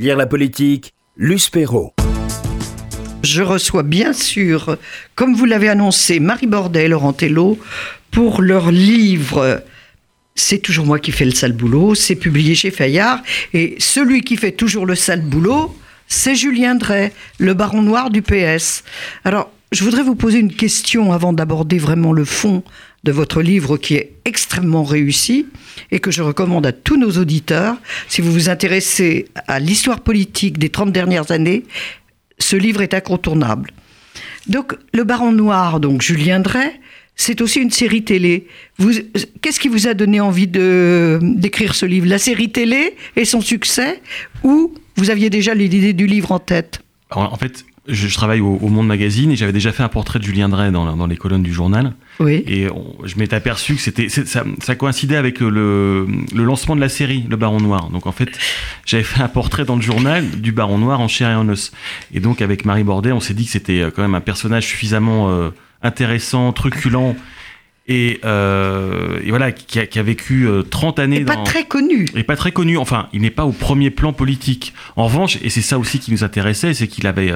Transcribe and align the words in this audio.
Lire 0.00 0.16
la 0.16 0.24
politique, 0.24 0.94
Luce 1.18 1.50
Perrault. 1.50 1.92
Je 3.22 3.42
reçois 3.42 3.82
bien 3.82 4.14
sûr, 4.14 4.78
comme 5.14 5.34
vous 5.34 5.44
l'avez 5.44 5.68
annoncé, 5.68 6.20
Marie 6.20 6.46
Bordet 6.46 6.86
et 6.86 6.88
Laurent 6.88 7.12
Tello 7.12 7.58
pour 8.10 8.40
leur 8.40 8.70
livre 8.70 9.62
C'est 10.34 10.60
toujours 10.60 10.86
moi 10.86 10.98
qui 11.00 11.12
fais 11.12 11.26
le 11.26 11.32
sale 11.32 11.52
boulot. 11.52 11.94
C'est 11.94 12.16
publié 12.16 12.54
chez 12.54 12.70
Fayard. 12.70 13.20
Et 13.52 13.76
celui 13.78 14.22
qui 14.22 14.38
fait 14.38 14.52
toujours 14.52 14.86
le 14.86 14.94
sale 14.94 15.20
boulot, 15.20 15.76
c'est 16.08 16.34
Julien 16.34 16.76
Drey, 16.76 17.12
le 17.36 17.52
baron 17.52 17.82
noir 17.82 18.08
du 18.08 18.22
PS. 18.22 18.84
Alors, 19.24 19.52
je 19.72 19.84
voudrais 19.84 20.02
vous 20.02 20.16
poser 20.16 20.38
une 20.38 20.52
question 20.52 21.12
avant 21.12 21.32
d'aborder 21.32 21.78
vraiment 21.78 22.12
le 22.12 22.24
fond 22.24 22.62
de 23.04 23.12
votre 23.12 23.40
livre 23.40 23.76
qui 23.76 23.94
est 23.94 24.12
extrêmement 24.24 24.84
réussi 24.84 25.46
et 25.90 26.00
que 26.00 26.10
je 26.10 26.22
recommande 26.22 26.66
à 26.66 26.72
tous 26.72 26.96
nos 26.96 27.12
auditeurs. 27.12 27.76
Si 28.08 28.20
vous 28.20 28.32
vous 28.32 28.48
intéressez 28.48 29.26
à 29.46 29.60
l'histoire 29.60 30.00
politique 30.00 30.58
des 30.58 30.70
30 30.70 30.92
dernières 30.92 31.30
années, 31.30 31.64
ce 32.38 32.56
livre 32.56 32.82
est 32.82 32.94
incontournable. 32.94 33.70
Donc, 34.48 34.74
Le 34.92 35.04
Baron 35.04 35.32
Noir, 35.32 35.78
donc 35.78 36.02
Julien 36.02 36.40
Drey, 36.40 36.80
c'est 37.14 37.40
aussi 37.40 37.60
une 37.60 37.70
série 37.70 38.02
télé. 38.02 38.48
Qu'est-ce 39.40 39.60
qui 39.60 39.68
vous 39.68 39.86
a 39.86 39.94
donné 39.94 40.20
envie 40.20 40.48
d'écrire 40.48 41.74
ce 41.74 41.86
livre? 41.86 42.06
La 42.06 42.18
série 42.18 42.50
télé 42.50 42.96
et 43.14 43.24
son 43.24 43.40
succès? 43.40 44.00
Ou 44.42 44.74
vous 44.96 45.10
aviez 45.10 45.30
déjà 45.30 45.54
l'idée 45.54 45.92
du 45.92 46.06
livre 46.06 46.32
en 46.32 46.38
tête? 46.38 46.80
En 47.10 47.36
fait, 47.36 47.64
je, 47.86 48.14
travaille 48.14 48.40
au, 48.40 48.68
Monde 48.68 48.86
Magazine 48.86 49.32
et 49.32 49.36
j'avais 49.36 49.52
déjà 49.52 49.72
fait 49.72 49.82
un 49.82 49.88
portrait 49.88 50.18
de 50.18 50.24
Julien 50.24 50.48
Drey 50.48 50.70
dans, 50.70 50.96
dans 50.96 51.06
les 51.06 51.16
colonnes 51.16 51.42
du 51.42 51.52
journal. 51.52 51.94
Oui. 52.18 52.44
Et 52.46 52.68
je 53.04 53.16
m'étais 53.16 53.36
aperçu 53.36 53.74
que 53.74 53.80
c'était 53.80 54.08
ça, 54.08 54.44
ça, 54.62 54.74
coïncidait 54.74 55.16
avec 55.16 55.40
le, 55.40 56.06
le, 56.34 56.44
lancement 56.44 56.76
de 56.76 56.80
la 56.80 56.88
série 56.88 57.24
Le 57.28 57.36
Baron 57.36 57.60
Noir. 57.60 57.90
Donc 57.90 58.06
en 58.06 58.12
fait, 58.12 58.28
j'avais 58.84 59.02
fait 59.02 59.22
un 59.22 59.28
portrait 59.28 59.64
dans 59.64 59.76
le 59.76 59.82
journal 59.82 60.28
du 60.28 60.52
Baron 60.52 60.78
Noir 60.78 61.00
en 61.00 61.08
chair 61.08 61.30
et 61.30 61.34
en 61.34 61.48
os. 61.48 61.72
Et 62.12 62.20
donc 62.20 62.42
avec 62.42 62.64
Marie 62.64 62.84
Bordet, 62.84 63.12
on 63.12 63.20
s'est 63.20 63.34
dit 63.34 63.46
que 63.46 63.50
c'était 63.50 63.80
euh, 63.80 63.90
quand 63.90 64.02
même 64.02 64.14
un 64.14 64.20
personnage 64.20 64.66
suffisamment 64.66 65.30
euh, 65.30 65.50
intéressant, 65.82 66.52
truculent. 66.52 67.16
Et, 67.88 68.20
euh, 68.24 69.18
et, 69.24 69.30
voilà, 69.30 69.50
qui 69.50 69.80
a, 69.80 69.86
qui 69.86 69.98
a 69.98 70.02
vécu 70.02 70.46
30 70.70 71.00
années. 71.00 71.20
Et 71.20 71.24
pas 71.24 71.38
très 71.38 71.64
connu. 71.64 72.06
Et 72.14 72.22
pas 72.22 72.36
très 72.36 72.52
connu. 72.52 72.76
Enfin, 72.76 73.08
il 73.12 73.22
n'est 73.22 73.30
pas 73.30 73.44
au 73.44 73.52
premier 73.52 73.90
plan 73.90 74.12
politique. 74.12 74.74
En 74.94 75.06
revanche, 75.06 75.38
et 75.42 75.50
c'est 75.50 75.62
ça 75.62 75.76
aussi 75.76 75.98
qui 75.98 76.12
nous 76.12 76.22
intéressait, 76.22 76.72
c'est 76.72 76.86
qu'il 76.86 77.08
avait, 77.08 77.34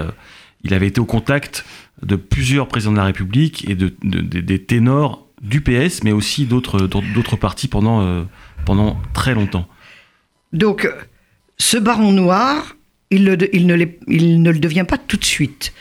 il 0.64 0.74
avait 0.74 0.86
été 0.88 1.00
au 1.00 1.04
contact 1.04 1.64
de 2.02 2.16
plusieurs 2.16 2.68
présidents 2.68 2.92
de 2.92 2.98
la 2.98 3.04
République 3.04 3.68
et 3.68 3.74
de, 3.74 3.94
des 4.02 4.62
ténors 4.62 5.26
du 5.42 5.60
PS, 5.60 6.02
mais 6.02 6.12
aussi 6.12 6.46
d'autres 6.46 7.36
partis 7.36 7.68
pendant, 7.68 8.02
euh, 8.02 8.24
pendant 8.64 8.98
très 9.12 9.34
longtemps. 9.34 9.68
Donc, 10.52 10.88
ce 11.58 11.76
baron 11.76 12.12
noir, 12.12 12.76
il, 13.10 13.24
ne 13.24 14.50
le 14.50 14.58
devient 14.58 14.86
pas 14.88 14.98
tout 14.98 15.16
de 15.16 15.24
suite. 15.24 15.72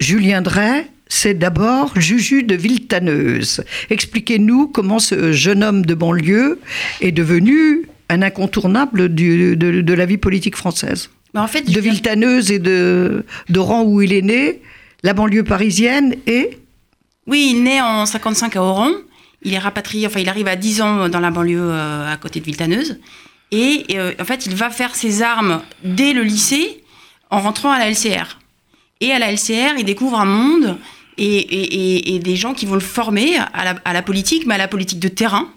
Julien 0.00 0.42
Drey, 0.42 0.86
c'est 1.08 1.34
d'abord 1.34 1.98
Juju 1.98 2.42
de 2.42 2.54
Villetaneuse. 2.54 3.64
Expliquez-nous 3.90 4.68
comment 4.68 4.98
ce 4.98 5.32
jeune 5.32 5.64
homme 5.64 5.86
de 5.86 5.94
banlieue 5.94 6.60
est 7.00 7.12
devenu 7.12 7.88
un 8.08 8.22
incontournable 8.22 9.14
de, 9.14 9.92
la 9.94 10.06
vie 10.06 10.18
politique 10.18 10.56
française. 10.56 11.10
Mais 11.36 11.42
en 11.42 11.48
fait, 11.48 11.70
de 11.70 11.80
Villetaneuse 11.80 12.50
et 12.50 12.58
de 12.58 13.26
d'Oran 13.50 13.82
où 13.82 14.00
il 14.00 14.14
est 14.14 14.22
né, 14.22 14.62
la 15.02 15.12
banlieue 15.12 15.44
parisienne 15.44 16.14
et 16.26 16.58
Oui, 17.26 17.52
il 17.54 17.62
naît 17.62 17.82
en 17.82 18.06
55 18.06 18.56
à 18.56 18.62
Oran. 18.62 18.88
Il 19.42 19.52
est 19.52 19.58
rapatrié, 19.58 20.06
enfin 20.06 20.20
il 20.20 20.30
arrive 20.30 20.48
à 20.48 20.56
10 20.56 20.80
ans 20.80 21.08
dans 21.10 21.20
la 21.20 21.30
banlieue 21.30 21.60
euh, 21.60 22.10
à 22.10 22.16
côté 22.16 22.40
de 22.40 22.46
Villetaneuse. 22.46 23.00
Et 23.52 23.84
euh, 23.90 24.14
en 24.18 24.24
fait, 24.24 24.46
il 24.46 24.54
va 24.54 24.70
faire 24.70 24.94
ses 24.94 25.20
armes 25.20 25.60
dès 25.84 26.14
le 26.14 26.22
lycée 26.22 26.82
en 27.28 27.40
rentrant 27.40 27.70
à 27.70 27.78
la 27.78 27.90
LCR. 27.90 28.38
Et 29.02 29.12
à 29.12 29.18
la 29.18 29.30
LCR, 29.30 29.74
il 29.76 29.84
découvre 29.84 30.18
un 30.18 30.24
monde 30.24 30.78
et, 31.18 32.18
des 32.18 32.36
gens 32.36 32.54
qui 32.54 32.64
vont 32.64 32.74
le 32.74 32.80
former 32.80 33.36
à 33.36 33.62
la, 33.62 33.74
à 33.84 33.92
la, 33.92 34.00
politique, 34.00 34.46
mais 34.46 34.54
à 34.54 34.58
la 34.58 34.68
politique 34.68 35.00
de 35.00 35.08
terrain. 35.08 35.50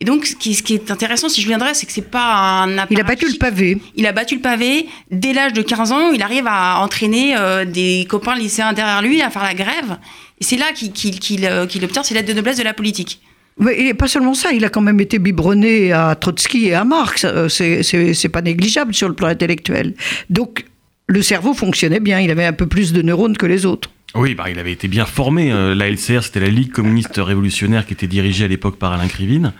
Et 0.00 0.04
donc, 0.04 0.26
ce 0.26 0.34
qui, 0.34 0.74
est 0.74 0.90
intéressant, 0.90 1.28
si 1.28 1.40
je 1.40 1.46
viendrais, 1.46 1.72
c'est 1.72 1.86
que 1.86 1.92
c'est 1.92 2.10
pas 2.10 2.64
un. 2.64 2.86
Il 2.90 3.00
a 3.00 3.04
battu 3.04 3.26
le 3.30 3.38
pavé. 3.38 3.78
Il 3.94 4.06
a 4.06 4.12
battu 4.12 4.34
le 4.34 4.40
pavé. 4.40 4.86
Dès 5.10 5.32
l'âge 5.32 5.52
de 5.52 5.62
15 5.62 5.92
ans, 5.92 6.10
il 6.10 6.22
arrive 6.22 6.46
à 6.46 6.80
entraîner 6.80 7.36
euh, 7.36 7.64
des 7.64 8.06
copains 8.08 8.34
lycéens 8.34 8.72
derrière 8.72 9.02
lui 9.02 9.22
à 9.22 9.30
faire 9.30 9.44
la 9.44 9.54
grève. 9.54 9.98
Et 10.40 10.44
c'est 10.44 10.56
là 10.56 10.66
qu'il 10.74 11.44
euh, 11.46 11.66
obtient 11.82 12.02
ses 12.02 12.14
lettres 12.14 12.28
de 12.28 12.32
noblesse 12.32 12.58
de 12.58 12.64
la 12.64 12.74
politique. 12.74 13.20
Mais 13.58 13.78
et 13.78 13.94
pas 13.94 14.08
seulement 14.08 14.34
ça, 14.34 14.52
il 14.52 14.64
a 14.64 14.68
quand 14.68 14.80
même 14.80 15.00
été 15.00 15.20
biberonné 15.20 15.92
à 15.92 16.16
Trotsky 16.16 16.66
et 16.66 16.74
à 16.74 16.84
Marx. 16.84 17.24
Euh, 17.24 17.48
c'est 17.48 18.28
pas 18.28 18.42
négligeable 18.42 18.94
sur 18.94 19.08
le 19.08 19.14
plan 19.14 19.28
intellectuel. 19.28 19.94
Donc, 20.28 20.64
le 21.06 21.22
cerveau 21.22 21.54
fonctionnait 21.54 22.00
bien. 22.00 22.18
Il 22.20 22.30
avait 22.30 22.44
un 22.44 22.52
peu 22.52 22.66
plus 22.66 22.92
de 22.92 23.00
neurones 23.02 23.36
que 23.36 23.46
les 23.46 23.64
autres. 23.64 23.90
Oui, 24.14 24.34
bah, 24.34 24.44
il 24.48 24.58
avait 24.60 24.72
été 24.72 24.86
bien 24.86 25.06
formé. 25.06 25.50
Euh, 25.50 25.74
la 25.74 25.90
LCR, 25.90 26.22
c'était 26.22 26.40
la 26.40 26.48
Ligue 26.48 26.70
communiste 26.70 27.16
révolutionnaire 27.16 27.84
qui 27.84 27.94
était 27.94 28.06
dirigée 28.06 28.44
à 28.44 28.48
l'époque 28.48 28.78
par 28.78 28.92
Alain 28.92 29.08
Krivine. 29.08 29.52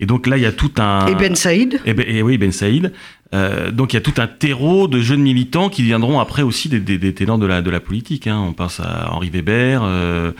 Et 0.00 0.06
donc 0.06 0.26
là, 0.26 0.36
il 0.36 0.42
y 0.42 0.46
a 0.46 0.52
tout 0.52 0.72
un... 0.78 1.06
Et 1.06 1.14
Ben 1.14 1.34
Saïd 1.34 1.80
et, 1.84 1.92
ben, 1.92 2.06
et 2.08 2.22
oui, 2.22 2.38
Ben 2.38 2.52
Saïd. 2.52 2.92
Euh, 3.34 3.70
donc 3.70 3.92
il 3.92 3.96
y 3.96 3.98
a 3.98 4.00
tout 4.00 4.14
un 4.16 4.26
terreau 4.26 4.88
de 4.88 5.00
jeunes 5.00 5.20
militants 5.20 5.68
qui 5.68 5.82
viendront 5.82 6.18
après 6.18 6.40
aussi 6.40 6.70
des, 6.70 6.80
des, 6.80 6.96
des 6.96 7.12
ténors 7.12 7.36
de 7.36 7.44
la, 7.44 7.60
de 7.60 7.70
la 7.70 7.80
politique. 7.80 8.26
Hein. 8.26 8.42
On 8.48 8.54
pense 8.54 8.80
à 8.80 9.10
Henri 9.12 9.28
Weber, 9.28 9.82
euh, 9.84 10.32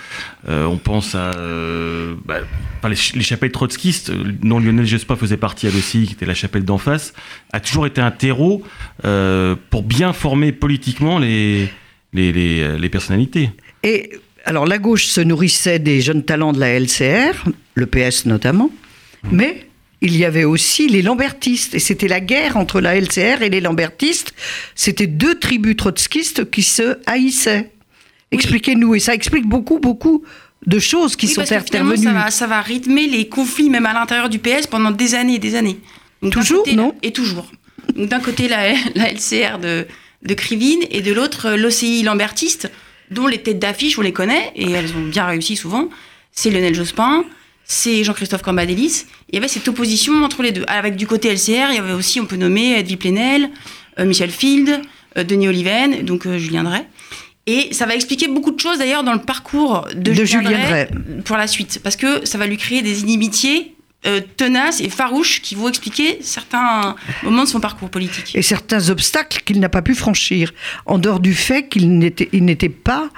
euh 0.49 0.65
on 0.65 0.79
pense 0.79 1.15
à 1.15 1.33
bah, 2.25 2.41
les, 2.85 2.97
les, 3.15 3.23
chapelles 3.23 3.53
trotskistes, 3.53 4.11
dont 4.11 4.59
Lionel 4.59 4.87
Jospin 4.87 5.17
faisait 5.17 5.37
partie 5.37 5.67
à 5.67 5.71
l'OCI, 5.71 6.07
qui 6.07 6.15
était 6.15 6.25
la 6.25 6.35
chapelle 6.35 6.65
d'en 6.65 6.79
face, 6.79 7.13
a 7.53 7.61
toujours 7.61 7.87
été 7.87 8.01
un 8.01 8.11
terreau 8.11 8.63
pour 9.71 9.83
bien 9.83 10.13
former 10.13 10.53
politiquement 10.53 11.19
les 11.19 11.69
les, 12.15 12.33
les, 12.33 12.79
les 12.79 12.89
personnalités. 12.89 13.51
Et 13.83 14.13
alors 14.47 14.65
la 14.65 14.79
gauche 14.79 15.05
se 15.05 15.21
nourrissait 15.21 15.79
des 15.79 16.01
jeunes 16.01 16.25
talents 16.25 16.55
de 16.55 16.61
la 16.61 16.81
LCR, 16.81 17.45
le 17.75 17.85
PS 17.85 18.25
notamment, 18.25 18.71
mais 19.31 19.69
il 20.00 20.16
y 20.16 20.25
avait 20.25 20.44
aussi 20.44 20.89
les 20.89 21.03
lambertistes. 21.03 21.75
Et 21.75 21.78
c'était 21.78 22.09
la 22.09 22.21
guerre 22.21 22.56
entre 22.56 22.81
la 22.81 22.94
LCR 22.99 23.43
et 23.43 23.49
les 23.49 23.61
lambertistes. 23.61 24.33
C'était 24.75 25.06
deux 25.06 25.39
tribus 25.39 25.77
trotskistes 25.77 26.50
qui 26.50 26.62
se 26.62 26.99
haïssaient. 27.06 27.71
Expliquez-nous. 28.31 28.94
Et 28.94 29.00
ça 29.00 29.15
explique 29.15 29.47
beaucoup, 29.47 29.78
beaucoup 29.78 30.22
de 30.66 30.78
choses 30.78 31.16
qui 31.16 31.28
sont 31.28 31.41
intervenues. 31.41 32.05
Ça 32.05 32.12
va, 32.12 32.31
ça 32.31 32.47
va 32.47 32.61
rythmer 32.61 33.06
les 33.06 33.28
conflits, 33.28 33.71
même 33.71 33.87
à 33.87 33.93
l'intérieur 33.93 34.28
du 34.28 34.39
PS, 34.39 34.66
pendant 34.66 34.91
des 34.91 35.15
années 35.15 35.37
et 35.37 35.39
des 35.39 35.55
années. 35.55 35.78
toujours, 36.31 36.66
non 36.75 36.95
Et 37.03 37.12
toujours. 37.12 37.50
D'un 37.97 38.21
côté, 38.21 38.49
la, 38.49 38.72
la 38.95 39.10
LCR 39.12 39.59
de, 39.59 39.87
de 40.22 40.34
Krivine 40.34 40.81
et 40.91 41.00
de 41.00 41.12
l'autre 41.12 41.56
l'OCI 41.56 42.03
lambertiste, 42.03 42.71
dont 43.10 43.27
les 43.27 43.39
têtes 43.39 43.59
d'affiche, 43.59 43.99
on 43.99 44.03
les 44.03 44.12
connaît, 44.12 44.53
et 44.55 44.71
elles 44.71 44.95
ont 44.95 45.06
bien 45.09 45.27
réussi 45.27 45.56
souvent. 45.56 45.89
C'est 46.33 46.50
Lionel 46.50 46.75
Jospin, 46.75 47.25
c'est 47.69 48.03
Jean-Christophe 48.03 48.43
Cambadélis. 48.43 49.05
Il 49.29 49.37
y 49.37 49.39
avait 49.39 49.47
cette 49.47 49.69
opposition 49.69 50.25
entre 50.25 50.43
les 50.43 50.53
deux. 50.53 50.65
Avec 50.67 50.97
du 50.97 51.06
côté 51.06 51.29
LCR, 51.29 51.69
il 51.71 51.75
y 51.77 51.79
avait 51.79 51.93
aussi, 51.93 52.19
on 52.19 52.25
peut 52.25 52.37
nommer 52.37 52.79
Edwy 52.79 52.97
Plenel, 52.97 53.51
euh, 54.01 54.06
Michel 54.06 54.31
Field, 54.31 54.81
euh, 55.17 55.23
Denis 55.23 55.49
Oliven, 55.49 56.03
donc 56.03 56.27
euh, 56.27 56.39
Julien 56.39 56.65
Drey. 56.65 56.84
Et 57.47 57.69
ça 57.73 57.84
va 57.84 57.95
expliquer 57.95 58.27
beaucoup 58.27 58.53
de 58.53 58.59
choses 58.61 58.78
d'ailleurs 58.78 59.05
dans 59.05 59.12
le 59.12 59.21
parcours 59.21 59.87
de, 59.95 60.12
Julien, 60.12 60.51
Drey 60.51 60.89
pour 61.25 61.37
la 61.37 61.47
suite, 61.47 61.81
parce 61.83 61.97
que 61.97 62.25
ça 62.27 62.39
va 62.39 62.47
lui 62.47 62.57
créer 62.57 62.81
des 62.81 63.03
inimitiés 63.03 63.75
euh, 64.07 64.21
tenace 64.37 64.81
et 64.81 64.91
farouche 64.91 65.43
qui 65.43 65.57
vont 65.57 65.69
expliquer 65.69 66.19
certains 66.21 66.95
moments 67.25 67.43
de 67.43 67.49
son 67.49 67.59
parcours 67.59 67.91
politique. 67.91 68.31
Et 68.37 68.43
certains 68.43 68.91
obstacles 68.91 69.43
qu'il 69.45 69.59
n'a 69.59 69.69
pas 69.69 69.83
pu 69.83 69.95
franchir, 69.95 70.55
en 70.87 70.99
dehors 70.99 71.21
du 71.21 71.34
fait 71.34 71.69
qu'il 71.69 71.99
n'était 71.99 72.69
pas 72.69 73.11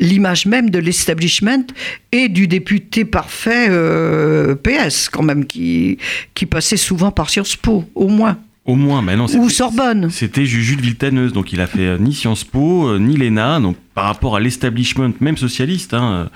l'image 0.00 0.46
même 0.46 0.70
de 0.70 0.78
l'establishment 0.78 1.64
et 2.12 2.28
du 2.28 2.46
député 2.46 3.04
parfait 3.04 3.68
euh, 3.70 4.54
PS, 4.54 5.08
quand 5.08 5.22
même, 5.22 5.46
qui, 5.46 5.98
qui 6.34 6.46
passait 6.46 6.76
souvent 6.76 7.10
par 7.10 7.30
Sciences 7.30 7.56
Po, 7.56 7.84
au 7.94 8.08
moins. 8.08 8.38
Au 8.64 8.74
moins, 8.74 9.00
mais 9.00 9.16
non. 9.16 9.26
Ou 9.26 9.48
Sorbonne. 9.48 10.10
C'était 10.10 10.44
Juju 10.44 10.76
de 10.76 10.82
Viltaneuse, 10.82 11.32
donc 11.32 11.52
il 11.52 11.60
a 11.60 11.66
fait 11.66 11.86
euh, 11.86 11.98
ni 11.98 12.14
Sciences 12.14 12.44
Po, 12.44 12.98
ni 12.98 13.16
l'ENA, 13.16 13.60
donc 13.60 13.76
par 13.94 14.04
rapport 14.04 14.36
à 14.36 14.40
l'establishment, 14.40 15.12
même 15.20 15.36
socialiste, 15.36 15.94
hein, 15.94 16.28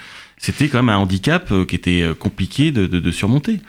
c'était 0.42 0.66
quand 0.66 0.78
même 0.78 0.88
un 0.88 0.98
handicap 0.98 1.52
euh, 1.52 1.64
qui 1.64 1.76
était 1.76 2.02
euh, 2.02 2.14
compliqué 2.14 2.72
de, 2.72 3.10
surmonter. 3.12 3.60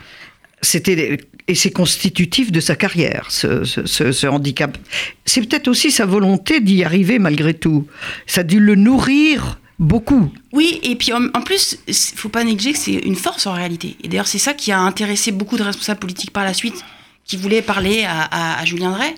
C'était 0.60 1.18
et 1.46 1.54
c'est 1.54 1.70
constitutif 1.70 2.50
de 2.50 2.58
sa 2.58 2.74
carrière, 2.74 3.26
ce, 3.28 4.26
handicap. 4.26 4.76
C'est 5.24 5.42
peut-être 5.42 5.68
aussi 5.68 5.90
sa 5.90 6.04
volonté 6.04 6.60
d'y 6.60 6.82
arriver 6.82 7.20
malgré 7.20 7.54
tout. 7.54 7.86
Ça 8.26 8.40
a 8.40 8.44
dû 8.44 8.58
le 8.58 8.74
nourrir 8.74 9.60
beaucoup. 9.78 10.30
Oui, 10.52 10.78
et 10.82 10.96
puis 10.96 11.12
en, 11.12 11.28
plus, 11.42 11.78
il 11.88 11.94
faut 11.94 12.28
pas 12.28 12.44
négliger 12.44 12.72
que 12.72 12.78
c'est 12.78 12.92
une 12.92 13.16
force 13.16 13.46
en 13.46 13.52
réalité. 13.52 13.96
Et 14.02 14.08
d'ailleurs, 14.08 14.26
c'est 14.28 14.38
ça 14.38 14.54
qui 14.54 14.72
a 14.72 14.78
intéressé 14.80 15.32
beaucoup 15.32 15.56
de 15.56 15.62
responsables 15.62 16.00
politiques 16.00 16.30
par 16.32 16.44
la 16.44 16.54
suite, 16.54 16.84
qui 17.24 17.36
voulaient 17.36 17.62
parler 17.62 18.04
à, 18.06 18.64
Julien 18.64 18.92
Drey, 18.92 19.14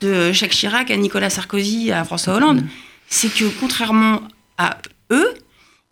de 0.00 0.32
Jacques 0.32 0.50
Chirac 0.50 0.90
à 0.90 0.96
Nicolas 0.96 1.30
Sarkozy 1.30 1.90
à 1.92 2.04
François 2.04 2.34
Hollande. 2.34 2.64
C'est 3.08 3.32
que 3.32 3.44
contrairement 3.60 4.20
à 4.58 4.78
eux, 5.10 5.28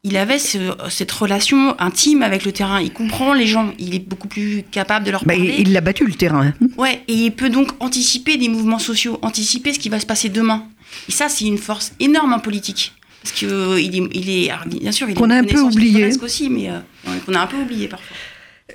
il 0.02 0.18
avait 0.18 0.38
ce- 0.38 0.74
cette 0.90 1.10
relation 1.12 1.74
intime 1.80 2.22
avec 2.22 2.44
le 2.44 2.52
terrain. 2.52 2.80
Il 2.80 2.92
comprend 2.92 3.32
les 3.32 3.46
gens. 3.46 3.72
Il 3.78 3.94
est 3.94 4.06
beaucoup 4.06 4.28
plus 4.28 4.62
capable 4.70 5.06
de 5.06 5.10
leur 5.10 5.24
Bah, 5.24 5.32
parler. 5.34 5.54
il 5.58 5.68
il 5.68 5.72
l'a 5.72 5.80
battu 5.80 6.04
le 6.06 6.12
terrain. 6.12 6.52
Ouais, 6.76 7.02
et 7.08 7.14
il 7.14 7.30
peut 7.30 7.48
donc 7.48 7.70
anticiper 7.80 8.36
des 8.36 8.48
mouvements 8.50 8.78
sociaux, 8.78 9.18
anticiper 9.22 9.72
ce 9.72 9.78
qui 9.78 9.88
va 9.88 9.98
se 10.00 10.06
passer 10.06 10.28
demain. 10.28 10.66
Et 11.08 11.12
ça, 11.12 11.30
c'est 11.30 11.46
une 11.46 11.56
force 11.58 11.92
énorme 12.00 12.34
en 12.34 12.38
politique. 12.40 12.92
Parce 13.24 13.40
que 13.40 13.46
euh, 13.46 13.80
il 13.80 13.96
est, 13.96 14.08
il 14.12 14.28
est 14.30 14.50
alors, 14.50 14.66
bien 14.66 14.92
sûr, 14.92 15.08
il 15.08 15.14
Qu'on 15.14 15.30
a 15.30 15.36
un 15.38 15.44
peu 15.44 15.58
oublié. 15.60 16.10
aussi, 16.22 16.50
mais 16.50 16.68
euh, 16.68 16.78
qu'on 17.24 17.32
a 17.34 17.40
un 17.40 17.46
peu 17.46 17.56
oublié 17.56 17.88
parfois. 17.88 18.14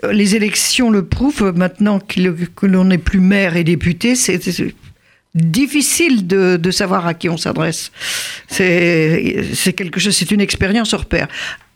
Euh, 0.03 0.11
Les 0.11 0.35
élections 0.35 0.89
le 0.89 1.05
prouvent. 1.05 1.53
Maintenant 1.55 1.99
qu'il- 1.99 2.33
que 2.55 2.65
l'on 2.65 2.85
n'est 2.85 2.97
plus 2.97 3.19
maire 3.19 3.55
et 3.55 3.63
député, 3.63 4.15
c'est 4.15 4.39
difficile 5.35 6.25
de, 6.25 6.57
de 6.57 6.71
savoir 6.71 7.05
à 7.05 7.13
qui 7.13 7.29
on 7.29 7.37
s'adresse. 7.37 7.91
C'est 8.47 9.73
quelque 9.75 9.99
chose, 9.99 10.15
c'est 10.15 10.31
une 10.31 10.41
expérience 10.41 10.93
hors 10.95 11.05
pair. 11.05 11.27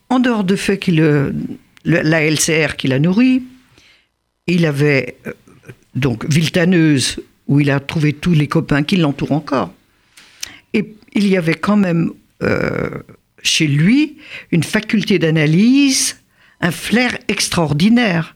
En 0.10 0.20
dehors 0.20 0.44
du 0.44 0.58
fait 0.58 0.80
qu'il 0.80 1.00
euh, 1.00 1.32
le- 1.86 2.02
la 2.02 2.24
LCR 2.28 2.76
qui 2.76 2.88
l'a 2.88 2.98
nourri, 2.98 3.44
il 4.48 4.66
avait 4.66 5.18
euh, 5.28 5.32
donc 5.96 6.26
Viltaneuse 6.32 7.20
où 7.48 7.60
il 7.60 7.70
a 7.70 7.80
trouvé 7.80 8.14
tous 8.14 8.34
les 8.34 8.48
copains 8.48 8.82
qui 8.82 8.96
l'entourent 8.98 9.32
encore. 9.34 9.72
Et 10.74 10.96
il 11.14 11.28
y 11.28 11.38
avait 11.38 11.54
quand 11.54 11.78
même 11.78 12.10
euh, 12.10 12.14
chez 13.42 13.68
lui 13.68 14.18
une 14.52 14.64
faculté 14.64 15.20
d'analyse, 15.20 16.18
un 16.62 16.72
flair 16.72 17.18
extraordinaire. 17.28 18.36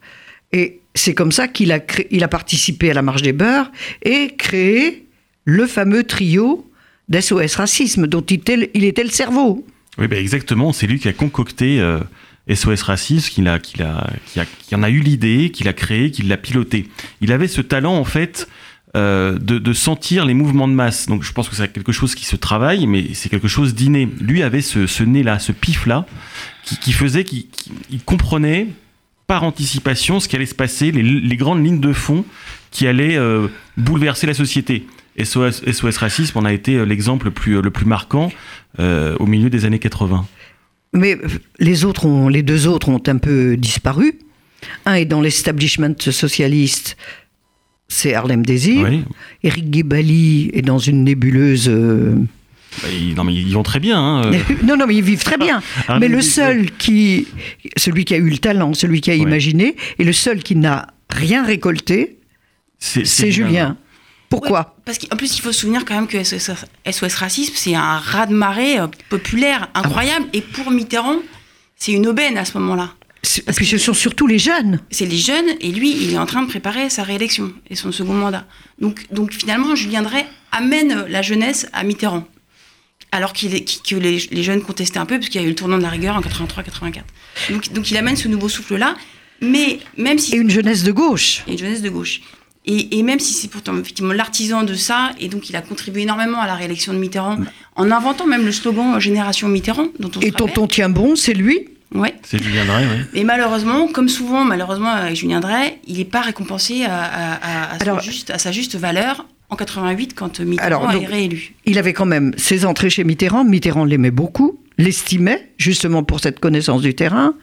Et 0.52 0.80
c'est 0.94 1.14
comme 1.14 1.32
ça 1.32 1.48
qu'il 1.48 1.72
a, 1.72 1.80
il 2.12 2.24
a 2.24 2.28
participé 2.28 2.92
à 2.92 2.94
la 2.94 3.02
Marche 3.02 3.22
des 3.22 3.34
Beurs 3.34 3.72
et 4.04 4.36
créé 4.38 5.06
le 5.46 5.66
fameux 5.66 6.04
trio 6.04 6.70
d'SOS 7.10 7.56
Racisme, 7.56 8.08
dont 8.08 8.22
il 8.22 8.36
était, 8.36 8.70
il 8.74 8.84
était 8.84 9.04
le 9.04 9.10
cerveau. 9.10 9.66
Oui, 9.98 10.08
bah 10.08 10.18
exactement. 10.18 10.74
C'est 10.74 10.88
lui 10.88 11.00
qui 11.00 11.08
a 11.08 11.14
concocté 11.14 11.80
euh, 11.80 12.00
SOS 12.54 12.82
Racisme, 12.84 13.30
qui, 13.30 13.48
a, 13.48 13.56
a, 13.56 14.46
qui 14.46 14.76
en 14.76 14.84
a 14.84 14.90
eu 14.90 15.00
l'idée, 15.00 15.52
qui 15.52 15.64
l'a 15.64 15.74
créé, 15.74 16.12
qui 16.12 16.24
l'a 16.24 16.38
piloté. 16.38 16.88
Il 17.22 17.32
avait 17.32 17.48
ce 17.48 17.62
talent, 17.62 17.96
en 17.96 18.04
fait, 18.04 18.48
euh, 18.98 19.38
de, 19.40 19.74
sentir 19.74 20.26
les 20.26 20.34
mouvements 20.34 20.68
de 20.68 20.74
masse. 20.74 21.06
Donc 21.06 21.24
je 21.24 21.32
pense 21.32 21.50
que 21.50 21.56
c'est 21.56 21.72
quelque 21.72 21.92
chose 21.92 22.16
qui 22.16 22.26
se 22.26 22.36
travaille, 22.36 22.88
mais 22.88 23.14
c'est 23.14 23.30
quelque 23.30 23.48
chose 23.48 23.76
d'inné. 23.76 24.10
Lui 24.20 24.44
avait 24.44 24.62
ce, 24.62 24.88
ce 24.88 25.04
nez-là, 25.04 25.40
ce 25.40 25.52
pif-là, 25.52 26.06
qui, 26.64 26.78
qui 26.78 26.92
faisait 26.92 27.24
qu'il 27.24 27.48
qu'il- 27.48 27.74
il 27.92 28.02
comprenait 28.02 28.68
par 29.28 29.44
anticipation 29.44 30.20
ce 30.20 30.28
qui 30.28 30.36
allait 30.36 30.46
se 30.46 30.56
passer, 30.56 30.92
les, 30.92 31.36
grandes 31.36 31.64
lignes 31.64 31.82
de 31.82 31.94
fond 31.94 32.26
qui 32.72 32.88
allaient 32.88 33.18
euh, 33.18 33.48
bouleverser 33.76 34.26
la 34.26 34.34
société. 34.34 34.88
SOS, 35.22 35.64
SOS 35.72 35.98
Racisme 35.98 36.38
en 36.38 36.46
a 36.46 36.54
été 36.54 36.76
euh, 36.76 36.84
l'exemple 36.86 37.26
le 37.26 37.32
plus, 37.32 37.62
le 37.62 37.70
plus 37.72 37.86
marquant 37.86 38.32
au 38.80 39.26
milieu 39.26 39.50
des 39.50 39.66
années 39.66 39.80
80. 39.80 40.26
Mais 40.94 41.18
les, 41.60 41.86
autres 41.86 42.06
ont, 42.06 42.30
les 42.30 42.44
deux 42.44 42.68
autres 42.68 42.90
ont 42.90 43.02
un 43.08 43.18
peu 43.18 43.58
disparu. 43.58 44.20
Un 44.86 44.94
est 44.94 45.06
dans 45.06 45.22
l'establishment 45.22 45.96
socialiste, 46.00 46.98
c'est 47.88 48.14
Harlem 48.14 48.46
Désir. 48.46 48.88
Oui. 48.90 49.04
Éric 49.44 49.70
Guébali 49.70 50.50
est 50.54 50.62
dans 50.62 50.80
une 50.80 51.04
nébuleuse. 51.04 51.68
euh, 51.70 52.16
Bah, 52.82 52.90
ils, 52.92 53.16
non, 53.16 53.24
mais 53.24 53.34
ils 53.34 53.54
vont 53.54 53.64
très 53.64 53.80
bien. 53.80 54.00
hein, 54.00 54.22
euh. 54.26 54.38
non, 54.66 54.76
non, 54.78 54.86
mais 54.88 54.96
ils 54.96 55.04
vivent 55.04 55.24
très 55.24 55.38
bien. 55.38 55.62
Ah, 55.88 56.00
mais 56.00 56.08
le 56.08 56.22
seul 56.22 56.70
qui, 56.72 57.28
celui 57.78 58.04
qui 58.06 58.14
a 58.14 58.18
eu 58.18 58.30
le 58.30 58.38
talent, 58.38 58.74
celui 58.74 59.02
qui 59.02 59.10
a 59.12 59.14
Ouais. 59.14 59.20
imaginé, 59.20 59.76
et 60.00 60.04
le 60.04 60.14
seul 60.14 60.44
qui 60.44 60.56
n'a 60.56 60.88
rien 61.10 61.46
récolté, 61.46 62.18
c'est 62.80 63.32
Julien. 63.32 63.78
Pourquoi 64.30 64.60
Ouais, 64.60 64.84
Parce 64.86 64.98
qu'en 65.00 65.16
plus, 65.16 65.38
il 65.38 65.42
faut 65.42 65.54
se 65.54 65.62
souvenir 65.62 65.86
quand 65.86 65.96
même 65.96 66.08
que 66.08 66.22
SOS, 66.22 66.52
SOS 66.92 67.14
Racisme, 67.16 67.54
c'est 67.56 67.76
un 67.76 67.98
raz-de-marée 67.98 68.78
euh, 68.80 68.88
populaire 69.10 69.70
incroyable. 69.74 70.26
Et 70.34 70.42
pour 70.42 70.70
Mitterrand, 70.70 71.20
c'est 71.78 71.94
une 71.94 72.06
aubaine 72.08 72.38
à 72.38 72.44
ce 72.44 72.58
moment-là. 72.58 72.92
C'est- 73.28 73.44
Puis 73.56 73.66
ce 73.66 73.78
sont 73.78 73.94
surtout 73.94 74.26
les 74.28 74.40
jeunes. 74.40 74.80
C'est 74.90 75.06
les 75.06 75.18
jeunes, 75.18 75.50
et 75.60 75.72
lui, 75.72 75.92
il 75.92 76.14
est 76.14 76.18
en 76.18 76.26
train 76.26 76.42
de 76.42 76.48
préparer 76.48 76.90
sa 76.90 77.04
réélection 77.04 77.52
et 77.70 77.76
son 77.76 77.92
second 77.92 78.14
mandat. 78.14 78.46
Donc, 78.80 79.06
donc 79.12 79.34
finalement, 79.34 79.76
Julien 79.76 80.02
Drey 80.02 80.26
amène 80.52 81.06
la 81.10 81.22
jeunesse 81.22 81.68
à 81.74 81.84
Mitterrand. 81.84 82.26
Alors 83.12 83.34
est- 83.44 83.84
que 83.88 83.96
les, 83.96 84.18
les 84.32 84.44
jeunes 84.44 84.62
contestaient 84.62 84.98
un 85.00 85.06
peu, 85.06 85.18
parce 85.18 85.30
qu'il 85.30 85.42
y 85.42 85.44
a 85.44 85.48
eu 85.48 85.50
le 85.50 85.56
tournant 85.56 85.78
de 85.78 85.84
la 85.84 85.90
rigueur 85.90 86.16
en 86.16 86.22
83-84. 86.22 87.04
Donc, 87.50 87.72
donc 87.74 87.92
il 87.92 87.98
amène 87.98 88.16
ce 88.16 88.28
nouveau 88.28 88.50
souffle-là, 88.50 88.96
mais 89.42 89.80
même 89.98 90.20
si 90.20 90.36
Et 90.36 90.38
une 90.38 90.50
jeunesse 90.50 90.84
de 90.84 90.92
gauche. 90.92 91.44
et 91.48 91.52
une 91.54 91.58
jeunesse 91.58 91.82
de 91.82 91.90
gauche. 91.90 92.22
Et, 92.66 92.98
et 93.00 93.04
même 93.04 93.20
si 93.20 93.34
c'est 93.34 93.48
pourtant 93.50 93.78
effectivement 93.80 94.12
l'artisan 94.14 94.64
de 94.64 94.74
ça, 94.74 95.12
et 95.20 95.30
donc 95.30 95.50
il 95.50 95.56
a 95.56 95.62
contribué 95.62 96.02
énormément 96.02 96.40
à 96.42 96.48
la 96.48 96.56
réélection 96.56 96.92
de 96.94 96.98
Mitterrand, 96.98 97.38
en 97.78 97.92
inventant 97.92 98.26
même 98.28 98.44
le 98.46 98.52
slogan 98.52 99.00
Génération 99.00 99.48
Mitterrand, 99.48 99.88
dont 100.00 100.12
on 100.16 100.20
Et. 100.20 100.32
Tonton 100.32 100.68
Tient 100.68 100.90
Bon, 100.90 101.16
c'est 101.16 101.34
lui. 101.34 101.70
Ouais. 101.94 102.14
C'est 102.24 102.42
Julien 102.44 102.66
Drey, 102.66 102.84
oui. 102.86 103.20
Et 103.20 103.24
malheureusement, 103.24 103.88
comme 103.88 104.10
souvent, 104.10 104.44
malheureusement 104.44 104.90
avec 104.92 105.16
Julien 105.16 105.40
Drey, 105.40 105.80
il 105.88 105.98
n'est 105.98 106.06
pas 106.06 106.22
récompensé 106.22 106.84
à, 106.84 107.02
à- 107.04 107.34
à- 107.34 107.74
à 107.74 107.78
son 107.78 107.82
Alors- 107.84 108.02
juste, 108.02 108.30
à 108.30 108.38
sa 108.38 108.52
juste 108.52 108.76
valeur 108.76 109.26
en 109.50 109.56
88 109.56 110.14
quand 110.14 110.40
Mitterrand 110.42 110.66
Alors, 110.68 110.92
donc- 110.92 111.04
est 111.04 111.06
réélu. 111.06 111.54
Il 111.66 111.78
avait 111.78 111.94
quand 111.94 112.06
même 112.06 112.34
ses 112.38 112.66
entrées 112.66 112.90
chez 112.90 113.04
Mitterrand. 113.06 113.46
Mitterrand 113.46 113.86
l'aimait 113.86 114.12
beaucoup, 114.12 114.60
l'estimait, 114.78 115.50
justement 115.58 116.04
pour 116.04 116.20
cette 116.20 116.40
connaissance 116.42 116.82
du 116.82 116.94
terrain. 116.94 117.34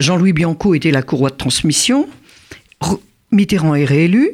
Jean-Louis 0.00 0.32
Bianco 0.32 0.74
était 0.74 0.90
la 0.90 1.02
courroie 1.02 1.30
de 1.30 1.36
transmission. 1.36 2.08
R- 2.82 2.98
Mitterrand 3.30 3.74
est 3.76 3.84
réélu, 3.84 4.30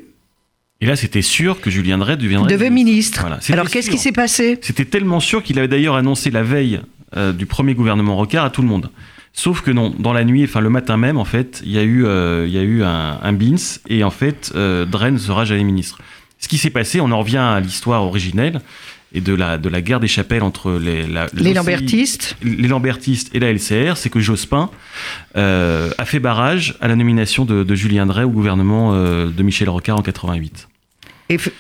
Et 0.81 0.87
là, 0.87 0.95
c'était 0.97 1.23
sûr 1.23 1.61
que 1.61 1.71
Julien 1.71 1.99
Drey 1.99 2.17
deviendrait 2.17 2.51
devait 2.53 2.71
ministre. 2.71 3.21
Voilà, 3.21 3.39
Alors 3.51 3.69
qu'est-ce 3.69 3.91
qui 3.91 3.99
s'est 3.99 4.13
passé? 4.13 4.59
C'était 4.63 4.85
tellement 4.85 5.21
sûr 5.21 5.43
qu'il 5.43 5.59
avait 5.59 5.69
d'ailleurs 5.69 5.97
annoncé 5.97 6.31
la 6.31 6.43
veille 6.43 6.81
euh, 7.17 7.33
du 7.33 7.47
premier 7.47 7.75
gouvernement 7.75 8.17
Rocard 8.17 8.45
à 8.45 8.51
tout 8.51 8.61
le 8.63 8.69
monde. 8.69 8.91
Sauf 9.39 9.61
que 9.61 9.71
non, 9.71 9.95
dans 9.99 10.15
la 10.15 10.25
nuit, 10.25 10.43
enfin 10.45 10.61
le 10.61 10.71
matin 10.71 10.97
même, 10.97 11.19
en 11.19 11.27
fait, 11.27 11.61
il 11.65 11.71
y 11.71 11.79
a 11.79 11.83
eu, 11.83 12.07
euh, 12.07 12.47
il 12.49 12.55
y 12.55 12.59
a 12.59 12.63
eu 12.63 12.83
un, 12.83 13.19
un 13.23 13.33
BINS 13.35 13.81
et 13.87 14.03
en 14.03 14.11
fait, 14.11 14.51
euh, 14.57 14.87
Drey 14.87 15.11
ne 15.11 15.19
sera 15.19 15.45
jamais 15.45 15.63
ministre. 15.63 15.99
Ce 16.39 16.49
qui 16.49 16.57
s'est 16.59 16.71
passé, 16.71 17.01
on 17.03 17.11
en 17.13 17.19
revient 17.19 17.37
à 17.37 17.61
l'histoire 17.61 18.03
originelle 18.03 18.61
et 19.13 19.21
de 19.21 19.35
la, 19.35 19.59
de 19.59 19.69
la 19.69 19.83
guerre 19.83 20.01
des 20.01 20.09
chapelles 20.09 20.43
entre 20.43 20.73
les, 20.73 21.07
la- 21.07 21.27
Les 21.35 21.53
Lambertistes. 21.55 22.37
les 22.43 22.67
Lambertistes 22.67 23.35
et 23.35 23.39
la 23.39 23.53
LCR, 23.53 23.97
c'est 23.97 24.09
que 24.11 24.21
Jospin 24.21 24.71
euh, 25.37 25.91
a 25.99 26.05
fait 26.07 26.19
barrage 26.19 26.75
à 26.81 26.89
la 26.89 26.97
nomination 26.97 27.45
de, 27.45 27.63
de 27.63 27.75
Julien 27.75 28.07
Drey 28.07 28.25
au 28.25 28.31
gouvernement 28.31 28.95
euh, 28.95 29.27
de 29.29 29.43
Michel 29.43 29.69
Rocard 29.69 29.99
en 29.99 30.03
88. 30.03 30.67
Et 31.29 31.37
f- 31.37 31.51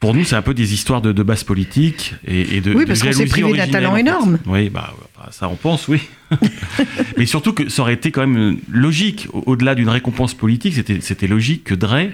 Pour 0.00 0.14
nous, 0.14 0.24
c'est 0.24 0.36
un 0.36 0.42
peu 0.42 0.54
des 0.54 0.74
histoires 0.74 1.00
de, 1.00 1.12
de 1.12 1.22
base 1.22 1.44
politique 1.44 2.14
et, 2.26 2.56
et 2.56 2.60
de 2.60 2.74
Oui, 2.74 2.86
parce 2.86 3.02
qu'on 3.02 3.12
s'est 3.12 3.26
privé 3.26 3.52
d'un 3.56 3.68
talent 3.68 3.90
en 3.92 3.94
fait. 3.94 4.00
énorme. 4.00 4.38
Oui, 4.46 4.68
bah, 4.68 4.94
ça 5.30 5.48
on 5.48 5.56
pense, 5.56 5.88
oui. 5.88 6.00
Mais 7.16 7.26
surtout 7.26 7.52
que 7.52 7.68
ça 7.68 7.82
aurait 7.82 7.94
été 7.94 8.10
quand 8.12 8.26
même 8.26 8.58
logique, 8.70 9.28
au- 9.32 9.42
au-delà 9.46 9.74
d'une 9.74 9.88
récompense 9.88 10.34
politique, 10.34 10.74
c'était 11.00 11.26
logique 11.26 11.64
que 11.64 11.74
Drey, 11.74 12.12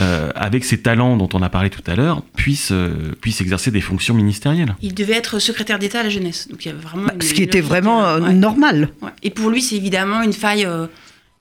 euh, 0.00 0.30
avec 0.34 0.64
ses 0.64 0.80
talents 0.80 1.16
dont 1.16 1.28
on 1.34 1.42
a 1.42 1.50
parlé 1.50 1.68
tout 1.68 1.82
à 1.86 1.94
l'heure, 1.94 2.22
puisse, 2.36 2.70
euh, 2.72 3.12
puisse 3.20 3.40
exercer 3.42 3.70
des 3.70 3.80
fonctions 3.82 4.14
ministérielles. 4.14 4.74
Il 4.80 4.94
devait 4.94 5.12
être 5.14 5.38
secrétaire 5.38 5.78
d'État 5.78 6.00
à 6.00 6.02
la 6.04 6.08
jeunesse. 6.08 6.48
Donc 6.48 6.64
il 6.64 6.68
y 6.68 6.70
avait 6.72 6.80
vraiment 6.80 7.06
bah, 7.08 7.12
une- 7.14 7.20
ce 7.22 7.34
qui 7.34 7.42
une 7.42 7.48
était 7.48 7.60
vraiment 7.60 8.04
euh, 8.06 8.18
euh, 8.18 8.22
ouais. 8.22 8.32
normal. 8.32 8.88
Ouais. 9.02 9.10
Et 9.22 9.30
pour 9.30 9.50
lui, 9.50 9.60
c'est 9.60 9.76
évidemment 9.76 10.22
une 10.22 10.32
faille 10.32 10.64
euh, 10.64 10.86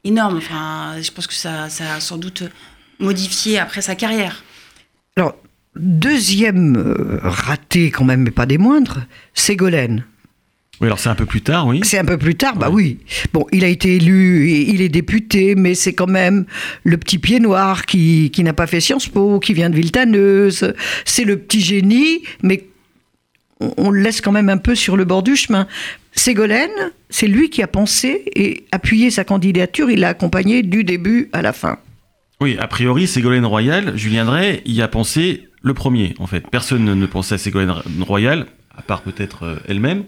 énorme. 0.03 0.37
Enfin, 0.37 0.95
je 1.01 1.09
pense 1.11 1.27
que 1.27 1.33
ça, 1.33 1.69
ça 1.69 1.95
a 1.95 1.99
sans 2.01 2.17
doute 2.17 2.43
modifié 2.99 3.57
après 3.57 3.81
sa 3.81 3.95
carrière. 3.95 4.43
Alors, 5.15 5.35
deuxième 5.77 7.19
raté 7.23 7.89
quand 7.91 8.03
même, 8.05 8.21
mais 8.23 8.31
pas 8.31 8.45
des 8.45 8.57
moindres, 8.57 8.99
Ségolène. 9.33 10.03
Oui, 10.81 10.87
alors 10.87 10.99
c'est 10.99 11.09
un 11.09 11.15
peu 11.15 11.27
plus 11.27 11.41
tard, 11.41 11.67
oui. 11.67 11.81
C'est 11.83 11.99
un 11.99 12.05
peu 12.05 12.17
plus 12.17 12.33
tard, 12.35 12.55
bah 12.55 12.69
oui. 12.71 12.97
Bon, 13.33 13.45
il 13.51 13.63
a 13.63 13.67
été 13.67 13.95
élu, 13.97 14.49
il 14.49 14.81
est 14.81 14.89
député, 14.89 15.53
mais 15.55 15.75
c'est 15.75 15.93
quand 15.93 16.09
même 16.09 16.45
le 16.83 16.97
petit 16.97 17.19
pied 17.19 17.39
noir 17.39 17.85
qui, 17.85 18.31
qui 18.31 18.43
n'a 18.43 18.53
pas 18.53 18.65
fait 18.67 18.79
Sciences 18.79 19.07
Po, 19.07 19.39
qui 19.39 19.53
vient 19.53 19.69
de 19.69 19.75
Villetaneuse. 19.75 20.73
C'est 21.05 21.23
le 21.23 21.37
petit 21.37 21.61
génie, 21.61 22.23
mais 22.41 22.65
on, 23.59 23.71
on 23.77 23.89
le 23.91 24.01
laisse 24.01 24.21
quand 24.21 24.31
même 24.31 24.49
un 24.49 24.57
peu 24.57 24.73
sur 24.73 24.97
le 24.97 25.05
bord 25.05 25.21
du 25.21 25.35
chemin. 25.35 25.67
Ségolène, 26.13 26.91
c'est 27.09 27.27
lui 27.27 27.49
qui 27.51 27.61
a 27.61 27.67
pensé 27.67 28.23
et 28.35 28.65
appuyé 28.71 29.11
sa 29.11 29.23
candidature, 29.23 29.89
il 29.91 29.99
l'a 29.99 30.09
accompagné 30.09 30.63
du 30.63 30.83
début 30.83 31.29
à 31.31 31.41
la 31.43 31.53
fin. 31.53 31.77
Oui, 32.41 32.57
a 32.59 32.67
priori, 32.67 33.05
Ségolène 33.07 33.45
Royal, 33.45 33.95
Julien 33.95 34.25
Drey 34.25 34.61
y 34.65 34.81
a 34.81 34.87
pensé 34.87 35.47
le 35.61 35.75
premier, 35.75 36.15
en 36.17 36.25
fait. 36.25 36.43
Personne 36.49 36.83
ne- 36.83 36.95
ne 36.95 37.05
pensait 37.05 37.35
à 37.35 37.37
Ségolène 37.37 37.71
Royal, 37.99 38.47
à 38.77 38.81
part 38.81 39.01
peut-être 39.01 39.43
euh, 39.43 39.55
elle-même. 39.67 40.05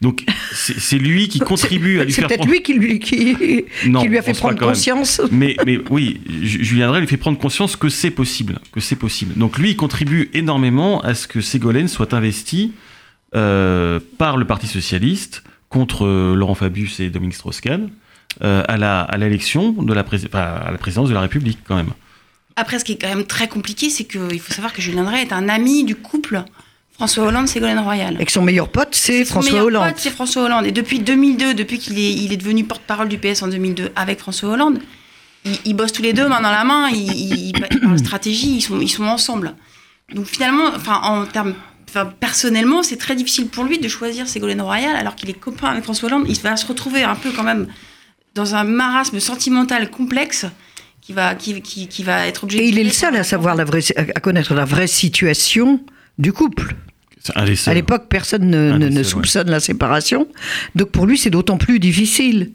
Donc, 0.00 0.24
c'est 0.52 0.78
c'est 0.78 0.98
lui 0.98 1.28
qui 1.28 1.38
contribue 1.52 2.00
à 2.00 2.04
lui 2.04 2.12
C'est 2.12 2.20
faire 2.22 2.28
peut-être 2.28 2.40
prendre... 2.40 2.52
lui 2.52 2.62
qui 2.62 2.74
lui, 2.74 2.98
qui, 2.98 3.64
Non, 3.86 4.02
qui 4.02 4.08
lui 4.08 4.18
a 4.18 4.22
fait 4.22 4.32
prendre 4.32 4.58
conscience. 4.58 5.20
Mais, 5.30 5.56
mais 5.64 5.78
oui, 5.90 6.20
Ju- 6.42 6.64
Julien 6.64 6.88
Drey 6.88 7.00
lui 7.00 7.06
fait 7.06 7.16
prendre 7.16 7.38
conscience 7.38 7.76
que 7.76 7.88
c'est 7.88 8.10
possible, 8.10 8.58
que 8.72 8.80
c'est 8.80 8.96
possible. 8.96 9.34
Donc 9.36 9.58
lui, 9.58 9.70
il 9.70 9.76
contribue 9.76 10.30
énormément 10.34 11.00
à 11.02 11.14
ce 11.14 11.26
que 11.28 11.40
Ségolène 11.40 11.88
soit 11.88 12.12
investie 12.14 12.72
euh, 13.34 14.00
par 14.18 14.36
le 14.36 14.44
Parti 14.46 14.66
socialiste 14.66 15.42
contre 15.68 16.04
euh, 16.04 16.34
Laurent 16.34 16.54
Fabius 16.56 16.98
et 17.00 17.10
Dominique 17.10 17.36
Strauss-Kahn 17.36 17.90
euh, 18.42 18.62
à 18.66 18.76
la 18.76 19.02
à 19.02 19.16
l'élection 19.18 19.70
de 19.72 19.92
la, 19.92 20.02
enfin, 20.04 20.40
à 20.40 20.70
la 20.72 20.78
présidence 20.78 21.08
de 21.08 21.14
la 21.14 21.20
République 21.20 21.58
quand 21.64 21.76
même. 21.76 21.90
Après, 22.56 22.78
ce 22.80 22.84
qui 22.84 22.92
est 22.92 22.98
quand 23.00 23.08
même 23.08 23.24
très 23.24 23.46
compliqué, 23.48 23.88
c'est 23.88 24.04
qu'il 24.04 24.40
faut 24.40 24.52
savoir 24.52 24.72
que 24.72 24.82
Julien 24.82 25.04
Drey 25.04 25.22
est 25.22 25.32
un 25.32 25.48
ami 25.48 25.84
du 25.84 25.94
couple 25.94 26.42
François 27.00 27.24
Hollande, 27.24 27.48
Ségolène 27.48 27.78
Royal. 27.78 28.16
Et 28.20 28.26
que 28.26 28.32
son 28.32 28.42
meilleur 28.42 28.68
pote, 28.68 28.90
c'est 28.94 29.24
Son 29.24 29.30
François 29.36 29.52
meilleur 29.52 29.66
Hollande. 29.68 29.86
pote, 29.88 29.98
c'est 29.98 30.10
François 30.10 30.42
Hollande. 30.42 30.66
Et 30.66 30.70
depuis 30.72 30.98
2002, 30.98 31.54
depuis 31.54 31.78
qu'il 31.78 31.98
est, 31.98 32.12
il 32.12 32.30
est 32.30 32.36
devenu 32.36 32.62
porte-parole 32.64 33.08
du 33.08 33.16
PS 33.16 33.42
en 33.42 33.48
2002 33.48 33.90
avec 33.96 34.18
François 34.18 34.50
Hollande, 34.50 34.80
ils, 35.46 35.56
ils 35.64 35.72
bossent 35.74 35.92
tous 35.92 36.02
les 36.02 36.12
deux 36.12 36.28
main 36.28 36.42
dans 36.42 36.50
la 36.50 36.62
main, 36.64 36.90
ils, 36.90 37.10
ils- 37.10 37.48
ils 37.48 37.52
parlent 37.58 37.98
stratégie, 37.98 38.56
ils 38.56 38.60
sont, 38.60 38.78
ils 38.82 38.90
sont 38.90 39.04
ensemble. 39.04 39.54
Donc 40.14 40.26
finalement, 40.26 40.64
enfin, 40.76 41.00
en 41.02 41.24
termes, 41.24 41.54
enfin, 41.88 42.04
personnellement, 42.20 42.82
c'est 42.82 42.98
très 42.98 43.16
difficile 43.16 43.46
pour 43.46 43.64
lui 43.64 43.78
de 43.78 43.88
choisir 43.88 44.28
Ségolène 44.28 44.60
Royal 44.60 44.94
alors 44.94 45.14
qu'il 45.16 45.30
est 45.30 45.40
copain 45.40 45.68
avec 45.68 45.84
François 45.84 46.08
Hollande. 46.10 46.26
Il 46.28 46.38
va 46.40 46.54
se 46.58 46.66
retrouver 46.66 47.02
un 47.04 47.14
peu 47.14 47.30
quand 47.30 47.44
même 47.44 47.66
dans 48.34 48.54
un 48.54 48.64
marasme 48.64 49.20
sentimental 49.20 49.88
complexe 49.90 50.44
qui 51.00 51.14
va, 51.14 51.34
qui, 51.34 51.62
qui, 51.62 51.88
qui 51.88 52.02
va 52.02 52.26
être 52.26 52.44
obligé 52.44 52.62
Et 52.62 52.68
il 52.68 52.78
est 52.78 52.84
le 52.84 52.90
seul 52.90 53.16
à 53.16 53.24
savoir 53.24 53.54
la 53.54 53.64
vraie, 53.64 53.80
à 53.96 54.20
connaître 54.20 54.52
la 54.52 54.66
vraie 54.66 54.86
situation 54.86 55.80
du 56.18 56.34
couple. 56.34 56.74
À 57.34 57.74
l'époque, 57.74 58.06
personne 58.08 58.50
ne, 58.50 59.02
soupçonne 59.02 59.50
la 59.50 59.60
séparation. 59.60 60.26
Donc 60.74 60.90
pour 60.90 61.06
lui, 61.06 61.18
c'est 61.18 61.30
d'autant 61.30 61.58
plus 61.58 61.78
difficile. 61.78 62.52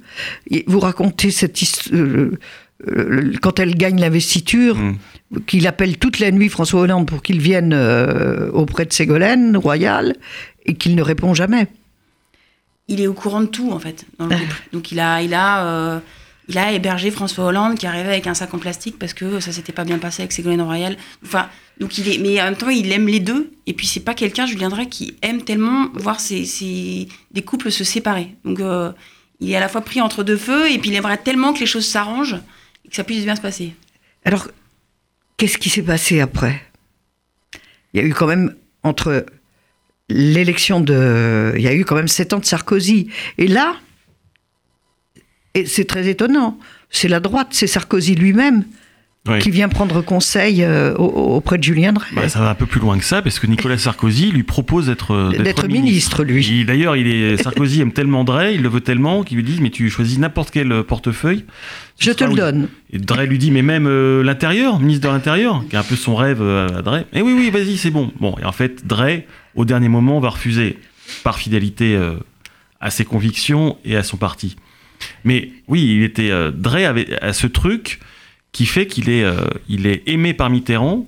Et 0.49 0.63
vous 0.67 0.79
racontez 0.79 1.31
cette 1.31 1.61
histoire. 1.61 1.99
quand 3.41 3.59
elle 3.59 3.75
gagne 3.75 3.99
l'investiture, 3.99 4.77
Mm. 5.31 5.39
qu'il 5.47 5.65
appelle 5.67 5.97
toute 5.97 6.19
la 6.19 6.31
nuit 6.31 6.49
François 6.49 6.81
Hollande 6.81 7.07
pour 7.07 7.23
qu'il 7.23 7.39
vienne 7.41 7.73
euh, 7.73 8.51
auprès 8.51 8.85
de 8.85 8.93
Ségolène 8.93 9.57
Royal 9.57 10.15
et 10.65 10.75
qu'il 10.75 10.95
ne 10.95 11.01
répond 11.01 11.33
jamais. 11.33 11.67
il 12.87 13.01
est 13.01 13.07
au 13.07 13.13
courant 13.13 13.41
de 13.41 13.47
tout 13.47 13.71
en 13.71 13.79
fait 13.79 14.05
dans 14.19 14.27
le 14.27 14.35
couple. 14.35 14.63
Donc 14.71 14.91
il 14.91 14.99
a, 14.99 15.21
il 15.23 15.33
a, 15.33 15.65
euh, 15.65 15.99
il 16.47 16.57
a 16.57 16.71
hébergé 16.71 17.11
François 17.11 17.45
Hollande 17.45 17.77
qui 17.77 17.87
arrivait 17.87 18.09
avec 18.09 18.27
un 18.27 18.33
sac 18.33 18.53
en 18.53 18.59
plastique 18.59 18.99
parce 18.99 19.13
que 19.13 19.39
ça 19.39 19.51
s'était 19.51 19.73
pas 19.73 19.83
bien 19.83 19.97
passé 19.97 20.21
avec 20.21 20.31
Ségolène 20.31 20.61
Royal. 20.61 20.97
Enfin, 21.23 21.49
donc 21.79 21.97
il 21.97 22.07
est, 22.07 22.17
mais 22.19 22.39
en 22.41 22.45
même 22.45 22.55
temps 22.55 22.69
il 22.69 22.91
aime 22.91 23.07
les 23.07 23.19
deux. 23.19 23.51
Et 23.65 23.73
puis 23.73 23.87
c'est 23.87 24.01
pas 24.01 24.13
quelqu'un, 24.13 24.45
Julien 24.45 24.69
Drey, 24.69 24.87
qui 24.87 25.15
aime 25.21 25.43
tellement 25.43 25.89
voir 25.93 26.19
ses, 26.19 27.07
des 27.31 27.41
couples 27.41 27.71
se 27.71 27.83
séparer. 27.83 28.35
Donc 28.43 28.59
euh, 28.59 28.91
il 29.39 29.51
est 29.51 29.55
à 29.55 29.59
la 29.59 29.69
fois 29.69 29.81
pris 29.81 30.01
entre 30.01 30.23
deux 30.23 30.37
feux 30.37 30.71
et 30.71 30.77
puis 30.77 30.91
il 30.91 30.95
aimerait 30.95 31.17
tellement 31.17 31.53
que 31.53 31.59
les 31.59 31.65
choses 31.65 31.87
s'arrangent 31.87 32.37
et 32.85 32.89
que 32.89 32.95
ça 32.95 33.03
puisse 33.03 33.23
bien 33.23 33.35
se 33.35 33.41
passer. 33.41 33.73
Alors, 34.23 34.47
qu'est-ce 35.37 35.57
qui 35.57 35.69
s'est 35.69 35.81
passé 35.83 36.19
après? 36.19 36.61
Il 37.93 38.01
y 38.01 38.03
a 38.03 38.05
eu 38.05 38.13
quand 38.13 38.27
même, 38.27 38.55
entre 38.83 39.25
l'élection 40.09 40.79
de... 40.79 41.53
Il 41.55 41.61
y 41.61 41.67
a 41.67 41.73
eu 41.73 41.85
quand 41.85 41.95
même 41.95 42.07
sept 42.07 42.33
ans 42.33 42.39
de 42.39 42.45
Sarkozy. 42.45 43.09
Et 43.37 43.47
là, 43.47 43.75
et 45.55 45.65
c'est 45.65 45.85
très 45.85 46.07
étonnant, 46.07 46.57
c'est 46.89 47.07
la 47.07 47.19
droite, 47.19 47.47
c'est 47.51 47.67
Sarkozy 47.67 48.13
lui-même 48.15 48.63
Oui. 49.27 49.39
qui 49.39 49.49
vient 49.49 49.69
prendre 49.69 50.01
conseil 50.01 50.63
euh, 50.63 50.93
au- 50.95 51.05
au- 51.05 51.35
auprès 51.37 51.57
de 51.57 51.63
Julien 51.63 51.93
Drey. 51.93 52.05
Bah, 52.15 52.29
ça 52.29 52.39
va 52.41 52.51
un 52.51 52.55
peu 52.55 52.67
plus 52.67 52.79
loin 52.79 52.97
que 52.99 53.03
ça, 53.03 53.23
parce 53.23 53.39
que 53.39 53.47
Nicolas 53.47 53.77
Sarkozy 53.79 54.31
lui 54.31 54.43
propose 54.43 54.85
d'être 54.85 55.11
euh, 55.15 55.31
D'être 55.31 55.67
ministre, 55.67 56.23
lui. 56.23 56.45
Il- 56.45 56.65
D'ailleurs, 56.67 56.95
il 56.95 57.07
est 57.07 57.41
Sarkozy 57.41 57.81
aime 57.81 57.91
tellement 57.91 58.23
Drey, 58.23 58.53
il 58.53 58.61
le 58.61 58.69
veut 58.69 58.81
tellement 58.81 59.23
qu'il 59.23 59.37
lui 59.37 59.43
dit 59.43 59.57
mais 59.61 59.71
tu 59.71 59.89
choisis 59.89 60.19
n'importe 60.19 60.51
quel 60.51 60.71
euh, 60.71 60.83
portefeuille. 60.83 61.43
Je 61.99 62.11
te 62.11 62.23
le 62.23 62.29
oui. 62.31 62.35
donne. 62.35 62.67
Et 62.93 62.99
Drey 62.99 63.25
lui 63.25 63.39
dit 63.39 63.49
mais 63.49 63.63
même 63.63 63.87
euh, 63.87 64.21
l'intérieur, 64.23 64.79
ministre 64.79 65.07
de 65.07 65.13
l'intérieur, 65.13 65.63
qui 65.69 65.75
est 65.75 65.79
un 65.79 65.83
peu 65.83 65.95
son 65.95 66.15
rêve 66.15 66.43
à 66.43 66.81
Drey. 66.83 67.05
Eh 67.13 67.21
oui 67.23 67.33
oui, 67.35 67.49
vas-y, 67.49 67.77
c'est 67.77 67.91
bon. 67.91 68.11
Bon, 68.19 68.35
et 68.39 68.45
en 68.45 68.51
fait, 68.51 68.85
Drey 68.85 69.25
au 69.55 69.65
dernier 69.65 69.89
moment 69.89 70.19
va 70.19 70.29
refuser 70.29 70.77
par 71.23 71.39
fidélité 71.39 71.95
euh, 71.95 72.13
à 72.79 72.91
ses 72.91 73.05
convictions 73.05 73.77
et 73.85 73.95
à 73.95 74.03
son 74.03 74.17
parti. 74.17 74.55
Mais 75.23 75.49
oui, 75.67 75.83
il 75.97 76.03
était 76.03 76.31
euh, 76.31 76.51
Drey 76.51 76.85
avait 76.85 77.17
à 77.21 77.33
ce 77.33 77.47
truc 77.47 77.99
qui 78.51 78.65
fait 78.65 78.87
qu'il 78.87 79.09
est, 79.09 79.23
euh, 79.23 79.45
il 79.67 79.85
est 79.87 80.03
aimé 80.07 80.33
par 80.33 80.49
Mitterrand 80.49 81.05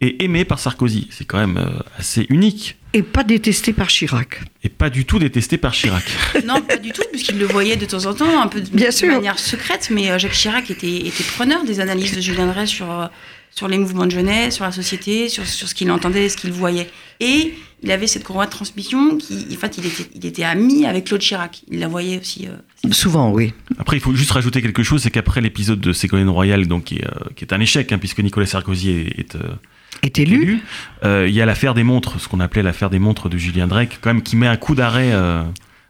et 0.00 0.24
aimé 0.24 0.44
par 0.44 0.58
Sarkozy. 0.58 1.08
C'est 1.10 1.24
quand 1.24 1.38
même 1.38 1.56
euh, 1.56 1.70
assez 1.98 2.26
unique 2.28 2.76
Et 2.92 3.02
pas 3.02 3.24
détesté 3.24 3.72
par 3.72 3.88
Chirac. 3.88 4.40
et 4.62 4.68
pas 4.68 4.90
du 4.90 5.04
tout 5.04 5.18
détesté 5.18 5.56
par 5.58 5.72
Chirac. 5.72 6.04
Non, 6.44 6.60
pas 6.60 6.76
du 6.76 6.90
tout, 6.92 7.02
puisqu'il 7.10 7.38
le 7.38 7.46
voyait 7.46 7.76
de 7.76 7.86
temps 7.86 8.04
en 8.06 8.14
temps, 8.14 8.40
un 8.42 8.48
peu 8.48 8.60
de, 8.60 8.68
Bien 8.70 8.88
de 8.88 8.92
sûr. 8.94 9.08
manière 9.08 9.38
secrète, 9.38 9.88
mais 9.90 10.10
euh, 10.10 10.18
Jacques 10.18 10.32
Chirac 10.32 10.70
était, 10.70 10.96
était 11.06 11.24
preneur 11.24 11.64
des 11.64 11.80
analyses 11.80 12.14
de 12.14 12.20
Julien 12.20 12.46
Drey 12.48 12.66
sur, 12.66 12.90
euh, 12.90 13.06
sur 13.54 13.68
les 13.68 13.78
mouvements 13.78 14.06
de 14.06 14.10
jeunesse, 14.10 14.54
sur 14.56 14.64
la 14.64 14.72
société, 14.72 15.28
sur, 15.28 15.46
sur 15.46 15.68
ce 15.68 15.74
qu'il 15.74 15.90
entendait, 15.90 16.28
ce 16.28 16.36
qu'il 16.36 16.52
voyait. 16.52 16.90
Et 17.20 17.54
il 17.82 17.90
avait 17.92 18.06
cette 18.06 18.24
courroie 18.24 18.46
de 18.46 18.50
transmission 18.50 19.16
qui, 19.16 19.46
en 19.52 19.56
fait, 19.56 19.78
il 19.78 19.86
était, 19.86 20.06
il 20.14 20.26
était 20.26 20.42
ami 20.44 20.86
avec 20.86 21.04
Claude 21.04 21.20
Chirac. 21.20 21.62
Il 21.70 21.78
la 21.78 21.86
voyait 21.88 22.18
aussi. 22.18 22.48
euh, 22.48 22.90
Souvent, 22.92 23.30
oui. 23.30 23.52
Après, 23.78 23.96
il 23.96 24.00
faut 24.00 24.14
juste 24.14 24.32
rajouter 24.32 24.60
quelque 24.62 24.82
chose, 24.82 25.02
c'est 25.02 25.10
qu'après 25.10 25.40
l'épisode 25.40 25.80
de 25.80 25.92
Ségolène 25.92 26.28
Royal, 26.30 26.66
donc 26.66 26.84
qui 26.84 26.96
est, 26.96 27.04
euh, 27.04 27.30
qui 27.36 27.44
est 27.44 27.52
un 27.52 27.60
échec, 27.60 27.92
hein, 27.92 27.98
puisque 27.98 28.20
Nicolas 28.20 28.46
Sarkozy 28.46 28.90
est, 28.90 29.18
est, 29.20 29.34
euh, 29.36 29.54
Est 30.02 30.18
élu. 30.18 30.60
euh, 31.04 31.26
il 31.28 31.34
y 31.34 31.40
a 31.40 31.46
l'affaire 31.46 31.74
des 31.74 31.84
montres, 31.84 32.20
ce 32.20 32.26
qu'on 32.28 32.40
appelait 32.40 32.62
l'affaire 32.62 32.90
des 32.90 32.98
montres 32.98 33.28
de 33.28 33.38
Julien 33.38 33.66
Drake, 33.68 33.98
quand 34.00 34.12
même 34.12 34.22
qui 34.22 34.34
met 34.36 34.48
un 34.48 34.56
coup 34.56 34.74
d'arrêt 34.74 35.10
euh, 35.12 35.42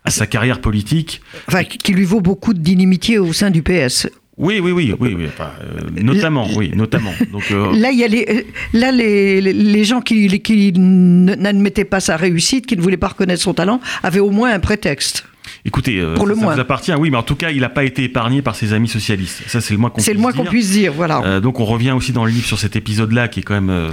à 0.05 0.11
sa 0.11 0.27
carrière 0.27 0.61
politique. 0.61 1.23
Enfin, 1.49 1.65
qui 1.65 1.93
lui 1.93 2.05
vaut 2.05 2.21
beaucoup 2.21 2.53
d'inimitié 2.53 3.19
au 3.19 3.33
sein 3.33 3.51
du 3.51 3.63
PS. 3.63 4.09
Oui, 4.37 4.59
oui, 4.61 4.73
oui, 4.73 4.93
oui, 4.99 5.15
oui 5.17 5.27
enfin, 5.29 5.51
euh, 5.63 6.03
notamment, 6.03 6.49
oui, 6.57 6.73
notamment. 6.75 7.13
Donc, 7.33 7.45
euh, 7.53 7.73
Là, 7.77 7.93
il 7.93 7.99
y 8.01 8.05
a 8.05 8.09
les, 8.09 8.27
euh, 8.29 8.43
là 8.73 8.91
les, 8.91 9.41
les- 9.41 9.85
gens 9.85 10.01
qui, 10.01 10.41
qui 10.41 10.73
n'admettaient 10.73 11.85
pas 11.85 12.01
sa 12.01 12.17
réussite, 12.17 12.67
qui 12.67 12.77
ne 12.77 12.83
voulaient 12.83 12.97
pas 12.97 13.09
reconnaître 13.09 13.43
son 13.43 13.55
talent, 13.55 13.81
avaient 14.03 14.19
au 14.21 14.31
moins 14.31 14.53
un 14.53 14.59
prétexte. 14.59 15.25
écoutez, 15.65 16.01
euh, 16.01 16.15
Pour 16.15 16.27
le 16.27 16.35
ça, 16.35 16.41
moins. 16.41 16.55
vous 16.55 16.61
appartient, 16.61 16.93
oui, 16.95 17.11
mais 17.11 17.17
en 17.17 17.23
tout 17.23 17.37
cas, 17.37 17.51
il 17.51 17.61
n'a 17.61 17.69
pas 17.69 17.85
été 17.85 18.03
épargné 18.03 18.43
par 18.43 18.57
ses 18.57 18.73
amis 18.73 18.89
socialistes. 18.89 19.43
Ça, 19.47 19.61
c'est 19.61 19.73
le 19.73 19.79
moins 19.79 19.91
qu'on 19.91 20.01
C'est 20.01 20.11
le 20.13 20.17
puisse 20.17 20.23
moins 20.23 20.33
qu'on 20.33 20.43
dire. 20.43 20.51
puisse 20.51 20.71
dire, 20.73 20.93
voilà. 20.93 21.23
Euh, 21.25 21.41
donc 21.41 21.61
on 21.61 21.65
revient 21.65 21.93
aussi 21.93 22.13
dans 22.13 22.25
le 22.25 22.33
livre 22.33 22.47
sur 22.47 22.59
cet 22.59 22.75
épisode-là 22.75 23.29
qui 23.29 23.39
est 23.41 23.43
quand 23.45 23.55
même 23.55 23.71
euh, 23.71 23.91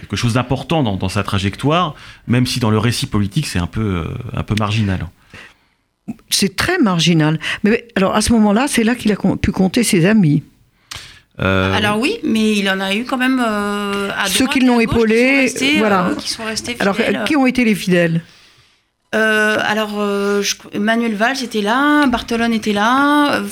quelque 0.00 0.16
chose 0.16 0.32
d'important 0.32 0.82
dans, 0.82 0.96
dans 0.96 1.08
sa 1.10 1.22
trajectoire, 1.22 1.94
même 2.26 2.46
si 2.46 2.58
dans 2.58 2.70
le 2.70 2.78
récit 2.78 3.06
politique 3.06 3.46
c'est 3.46 3.58
un 3.58 3.66
peu 3.66 3.80
euh, 3.82 4.04
un 4.34 4.42
peu 4.44 4.54
marginal. 4.58 5.06
C'est 6.30 6.56
très 6.56 6.78
marginal. 6.78 7.38
Mais 7.64 7.86
alors, 7.96 8.14
à 8.14 8.20
ce 8.20 8.32
moment-là, 8.32 8.66
c'est 8.68 8.84
là 8.84 8.94
qu'il 8.94 9.12
a 9.12 9.16
pu 9.40 9.50
compter 9.52 9.82
ses 9.82 10.06
amis. 10.06 10.42
Euh, 11.40 11.72
Alors 11.74 11.98
oui, 12.00 12.18
mais 12.24 12.54
il 12.56 12.68
en 12.68 12.80
a 12.80 12.94
eu 12.94 13.04
quand 13.04 13.16
même 13.16 13.40
euh, 13.46 14.10
à 14.18 14.26
Ceux 14.26 14.46
qui 14.48 14.60
l'ont 14.60 14.80
épaulé, 14.80 15.44
qui 15.46 15.50
sont 15.50 15.64
restés, 15.64 15.76
euh, 15.76 15.78
voilà. 15.78 16.10
qui 16.18 16.28
sont 16.30 16.44
restés 16.44 16.76
Alors, 16.80 16.96
fidèles. 16.96 17.22
qui 17.26 17.36
ont 17.36 17.46
été 17.46 17.64
les 17.64 17.76
fidèles? 17.76 18.22
Euh, 19.14 19.56
alors, 19.64 19.92
euh, 19.98 20.42
je- 20.42 20.78
Manuel 20.78 21.14
Valls 21.14 21.42
était 21.42 21.62
là, 21.62 22.06
Bartolone 22.08 22.52
était 22.52 22.72
là. 22.72 23.36
euh, 23.40 23.46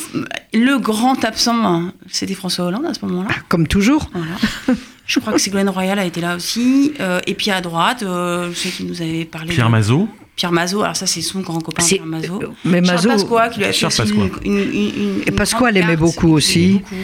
le 0.52 0.78
grand 0.78 1.24
absent, 1.24 1.64
hein, 1.64 1.92
c'était 2.10 2.34
François 2.34 2.66
Hollande 2.66 2.86
à 2.86 2.92
ce 2.94 3.04
moment-là. 3.06 3.28
Comme 3.48 3.66
toujours. 3.68 4.10
Voilà. 4.12 4.76
Je 5.06 5.20
crois 5.20 5.32
que 5.32 5.38
Ségolène 5.38 5.68
Royal 5.70 5.98
a 6.00 6.04
été 6.04 6.20
là 6.20 6.34
aussi. 6.36 6.92
Euh, 7.00 7.20
et 7.26 7.34
puis 7.34 7.52
à 7.52 7.60
droite, 7.60 8.02
euh, 8.02 8.50
je 8.52 8.56
sais 8.58 8.68
qu'il 8.70 8.86
nous 8.86 9.00
avait 9.00 9.24
parlé. 9.24 9.54
Pierre 9.54 9.66
de- 9.66 9.70
Mazot, 9.72 10.08
Pierre 10.36 10.52
Mazot, 10.52 10.82
alors 10.82 10.96
ça 10.96 11.06
c'est 11.06 11.22
son 11.22 11.40
grand 11.40 11.60
copain 11.60 11.82
Pierre 11.84 12.04
Mazot. 12.06 12.42
euh, 12.42 12.46
Mais 12.64 12.84
Charles 12.84 13.06
Mazot, 13.08 13.08
Pasqua 13.26 13.48
qui 13.48 13.58
lui 13.58 13.64
a 13.64 13.68
fait 13.68 13.72
Charles 13.72 13.92
aussi 13.92 14.12
Pasqua. 14.12 14.40
une, 14.44 14.52
une, 14.52 14.62
une- 14.62 14.92
une 15.16 15.22
Et 15.26 15.30
Pasqua 15.32 15.70
l'aimait 15.70 15.96
beaucoup 15.96 16.32
aussi. 16.32 16.74
beaucoup. 16.74 16.94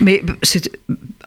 mais 0.00 0.22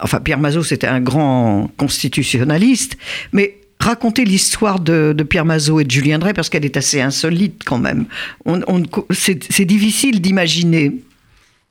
enfin, 0.02 0.20
Pierre 0.20 0.38
Mazot, 0.38 0.62
c'était 0.64 0.86
un 0.86 1.00
grand 1.00 1.70
constitutionnaliste. 1.78 2.96
Mais 3.32 3.56
racontez 3.80 4.24
l'histoire 4.24 4.80
de, 4.80 5.14
de 5.16 5.22
Pierre 5.24 5.44
Mazot 5.46 5.80
et 5.80 5.84
de 5.84 5.90
Julien 5.90 6.18
Drey 6.18 6.34
parce 6.34 6.50
qu'elle 6.50 6.64
est 6.66 6.76
assez 6.76 7.00
insolite 7.00 7.62
quand 7.64 7.78
même. 7.78 8.04
On, 8.44 8.60
on- 8.68 8.82
c'est, 9.10 9.64
difficile 9.64 10.20
d'imaginer. 10.20 10.92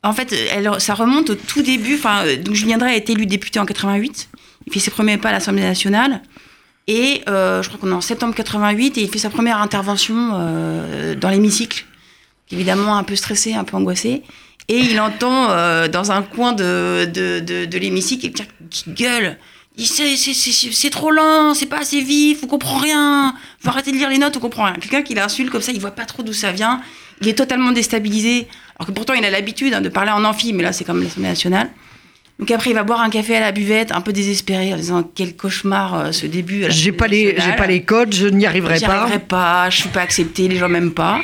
En 0.01 0.13
fait, 0.13 0.33
elle, 0.51 0.69
ça 0.79 0.93
remonte 0.95 1.29
au 1.29 1.35
tout 1.35 1.61
début. 1.61 1.95
Enfin, 1.95 2.23
euh, 2.25 2.37
donc 2.37 2.55
Julien 2.55 2.77
Drey 2.79 2.91
a 2.93 2.95
été 2.95 3.11
élu 3.13 3.25
député 3.27 3.59
en 3.59 3.65
88. 3.65 4.29
Il 4.65 4.73
fait 4.73 4.79
ses 4.79 4.91
premiers 4.91 5.17
pas 5.17 5.29
à 5.29 5.33
l'Assemblée 5.33 5.61
nationale. 5.61 6.21
Et 6.89 7.21
euh, 7.29 7.61
je 7.61 7.67
crois 7.67 7.79
qu'on 7.79 7.91
est 7.91 7.95
en 7.95 8.01
septembre 8.01 8.33
88 8.33 8.97
et 8.97 9.03
il 9.03 9.09
fait 9.11 9.19
sa 9.19 9.29
première 9.29 9.61
intervention 9.61 10.31
euh, 10.33 11.13
dans 11.13 11.29
l'hémicycle. 11.29 11.85
Évidemment, 12.49 12.97
un 12.97 13.03
peu 13.03 13.15
stressé, 13.15 13.53
un 13.53 13.63
peu 13.63 13.77
angoissé. 13.77 14.23
Et 14.69 14.77
il 14.79 14.99
entend 14.99 15.51
euh, 15.51 15.87
dans 15.87 16.11
un 16.11 16.23
coin 16.23 16.51
de, 16.51 17.05
de, 17.05 17.41
de, 17.41 17.65
de 17.65 17.77
l'hémicycle 17.77 18.31
quelqu'un 18.31 18.51
qui 18.71 18.89
gueule. 18.89 19.37
C'est 19.77 20.89
trop 20.89 21.11
lent, 21.11 21.53
c'est 21.53 21.67
pas 21.67 21.81
assez 21.81 22.01
vif, 22.01 22.39
on 22.43 22.47
comprend 22.47 22.79
rien. 22.79 23.35
Faut 23.59 23.69
arrêter 23.69 23.91
de 23.91 23.97
lire 23.97 24.09
les 24.09 24.17
notes, 24.17 24.35
on 24.37 24.39
comprend 24.39 24.65
rien. 24.65 24.73
Quelqu'un 24.73 25.03
qui 25.03 25.13
l'insulte 25.13 25.51
comme 25.51 25.61
ça, 25.61 25.71
il 25.71 25.79
voit 25.79 25.91
pas 25.91 26.05
trop 26.05 26.23
d'où 26.23 26.33
ça 26.33 26.51
vient. 26.51 26.81
Il 27.21 27.27
est 27.27 27.37
totalement 27.37 27.71
déstabilisé. 27.71 28.47
Alors 28.79 28.87
que 28.87 28.93
pourtant, 28.93 29.13
il 29.13 29.23
a 29.23 29.29
l'habitude 29.29 29.75
hein, 29.75 29.81
de 29.81 29.89
parler 29.89 30.11
en 30.11 30.25
amphi, 30.25 30.53
mais 30.53 30.63
là, 30.63 30.73
c'est 30.73 30.85
comme 30.85 31.03
l'Assemblée 31.03 31.29
nationale. 31.29 31.69
Donc 32.39 32.51
après, 32.51 32.69
il 32.69 32.73
va 32.73 32.83
boire 32.83 33.01
un 33.01 33.09
café 33.09 33.35
à 33.35 33.41
la 33.41 33.51
buvette, 33.51 33.91
un 33.91 34.01
peu 34.01 34.13
désespéré, 34.13 34.73
en 34.73 34.77
disant 34.77 35.09
quel 35.13 35.35
cauchemar 35.35 35.93
euh, 35.93 36.11
ce 36.13 36.25
début. 36.25 36.65
J'ai 36.69 36.93
pas 36.93 37.07
les, 37.07 37.27
j'ai 37.27 37.33
nationale. 37.33 37.57
pas 37.57 37.67
les 37.67 37.83
codes, 37.83 38.15
je 38.15 38.27
n'y 38.27 38.45
arriverai 38.45 38.79
pas. 38.79 38.87
arriverai 38.87 39.19
pas, 39.19 39.69
je 39.69 39.77
suis 39.77 39.89
pas 39.89 40.01
accepté, 40.01 40.47
les 40.47 40.55
gens 40.55 40.69
m'aiment 40.69 40.93
pas. 40.93 41.19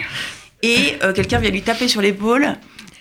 Et 0.62 0.96
euh, 1.04 1.14
quelqu'un 1.14 1.40
vient 1.40 1.52
lui 1.52 1.62
taper 1.62 1.88
sur 1.88 2.02
l'épaule, 2.02 2.56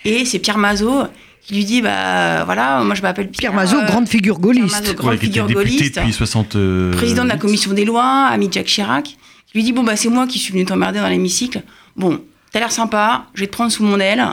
et 0.05 0.23
c'est 0.25 0.39
Pierre 0.39 0.57
Mazot 0.57 1.07
qui 1.45 1.53
lui 1.53 1.65
dit 1.65 1.81
bah 1.81 2.43
voilà, 2.43 2.83
moi 2.83 2.95
je 2.95 3.01
m'appelle 3.01 3.29
Pierre, 3.29 3.51
Pierre 3.51 3.53
Mazot, 3.53 3.77
euh, 3.77 3.85
grande 3.85 4.07
figure 4.07 4.35
Pierre 4.35 4.41
gaulliste. 4.41 4.81
Mazot, 4.81 4.93
grande 4.95 5.11
ouais, 5.11 5.17
qui 5.19 5.25
était 5.25 5.41
figure 5.41 5.53
gaulliste, 5.53 5.95
depuis 5.95 6.13
60. 6.13 6.55
euh, 6.55 6.91
président 6.93 7.23
de 7.23 7.29
la 7.29 7.37
commission 7.37 7.73
des 7.73 7.85
lois, 7.85 8.27
ami 8.31 8.47
de 8.47 8.53
Jacques 8.53 8.65
Chirac, 8.65 9.03
qui 9.03 9.17
lui 9.53 9.63
dit 9.63 9.71
bon 9.71 9.83
bah 9.83 9.95
c'est 9.95 10.09
moi 10.09 10.25
qui 10.25 10.39
suis 10.39 10.53
venu 10.53 10.65
t'emmerder 10.65 10.99
dans 10.99 11.07
l'hémicycle. 11.07 11.61
Bon, 11.95 12.19
t'as 12.51 12.59
l'air 12.59 12.71
sympa, 12.71 13.27
je 13.35 13.41
vais 13.41 13.47
te 13.47 13.51
prendre 13.51 13.71
sous 13.71 13.83
mon 13.83 13.99
aile. 13.99 14.25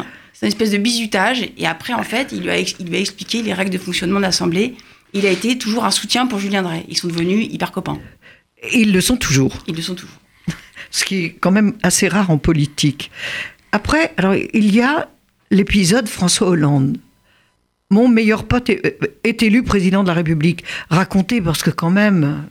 C'est 0.42 0.46
une 0.48 0.52
espèce 0.54 0.72
de 0.72 0.78
bizutage. 0.78 1.48
Et 1.56 1.68
après, 1.68 1.92
en 1.92 2.02
fait, 2.02 2.32
il 2.32 2.40
lui 2.42 2.50
a, 2.50 2.58
ex- 2.58 2.74
il 2.80 2.88
lui 2.88 2.96
a 2.96 2.98
expliqué 2.98 3.42
les 3.42 3.54
règles 3.54 3.70
de 3.70 3.78
fonctionnement 3.78 4.18
de 4.18 4.24
l'Assemblée. 4.24 4.74
Il 5.12 5.24
a 5.24 5.30
été 5.30 5.56
toujours 5.56 5.84
un 5.84 5.92
soutien 5.92 6.26
pour 6.26 6.40
Julien 6.40 6.62
Drey. 6.62 6.84
Ils 6.88 6.96
sont 6.96 7.06
devenus 7.06 7.46
hyper 7.48 7.70
copains. 7.70 8.00
Et 8.60 8.80
ils 8.80 8.92
le 8.92 9.00
sont 9.00 9.16
toujours. 9.16 9.58
Ils 9.68 9.76
le 9.76 9.82
sont 9.82 9.94
toujours. 9.94 10.16
ce 10.90 11.04
qui 11.04 11.26
est 11.26 11.30
quand 11.38 11.52
même 11.52 11.74
assez 11.84 12.08
rare 12.08 12.30
en 12.30 12.38
politique. 12.38 13.12
Après, 13.70 14.12
alors 14.16 14.34
il 14.34 14.74
y 14.74 14.80
a 14.80 15.08
l'épisode 15.52 16.08
François 16.08 16.48
Hollande. 16.48 16.96
Mon 17.90 18.08
meilleur 18.08 18.44
pote 18.44 18.68
est, 18.68 18.98
est 19.22 19.42
élu 19.44 19.62
président 19.62 20.02
de 20.02 20.08
la 20.08 20.14
République. 20.14 20.64
Raconté 20.90 21.40
parce 21.40 21.62
que 21.62 21.70
quand 21.70 21.90
même, 21.90 22.46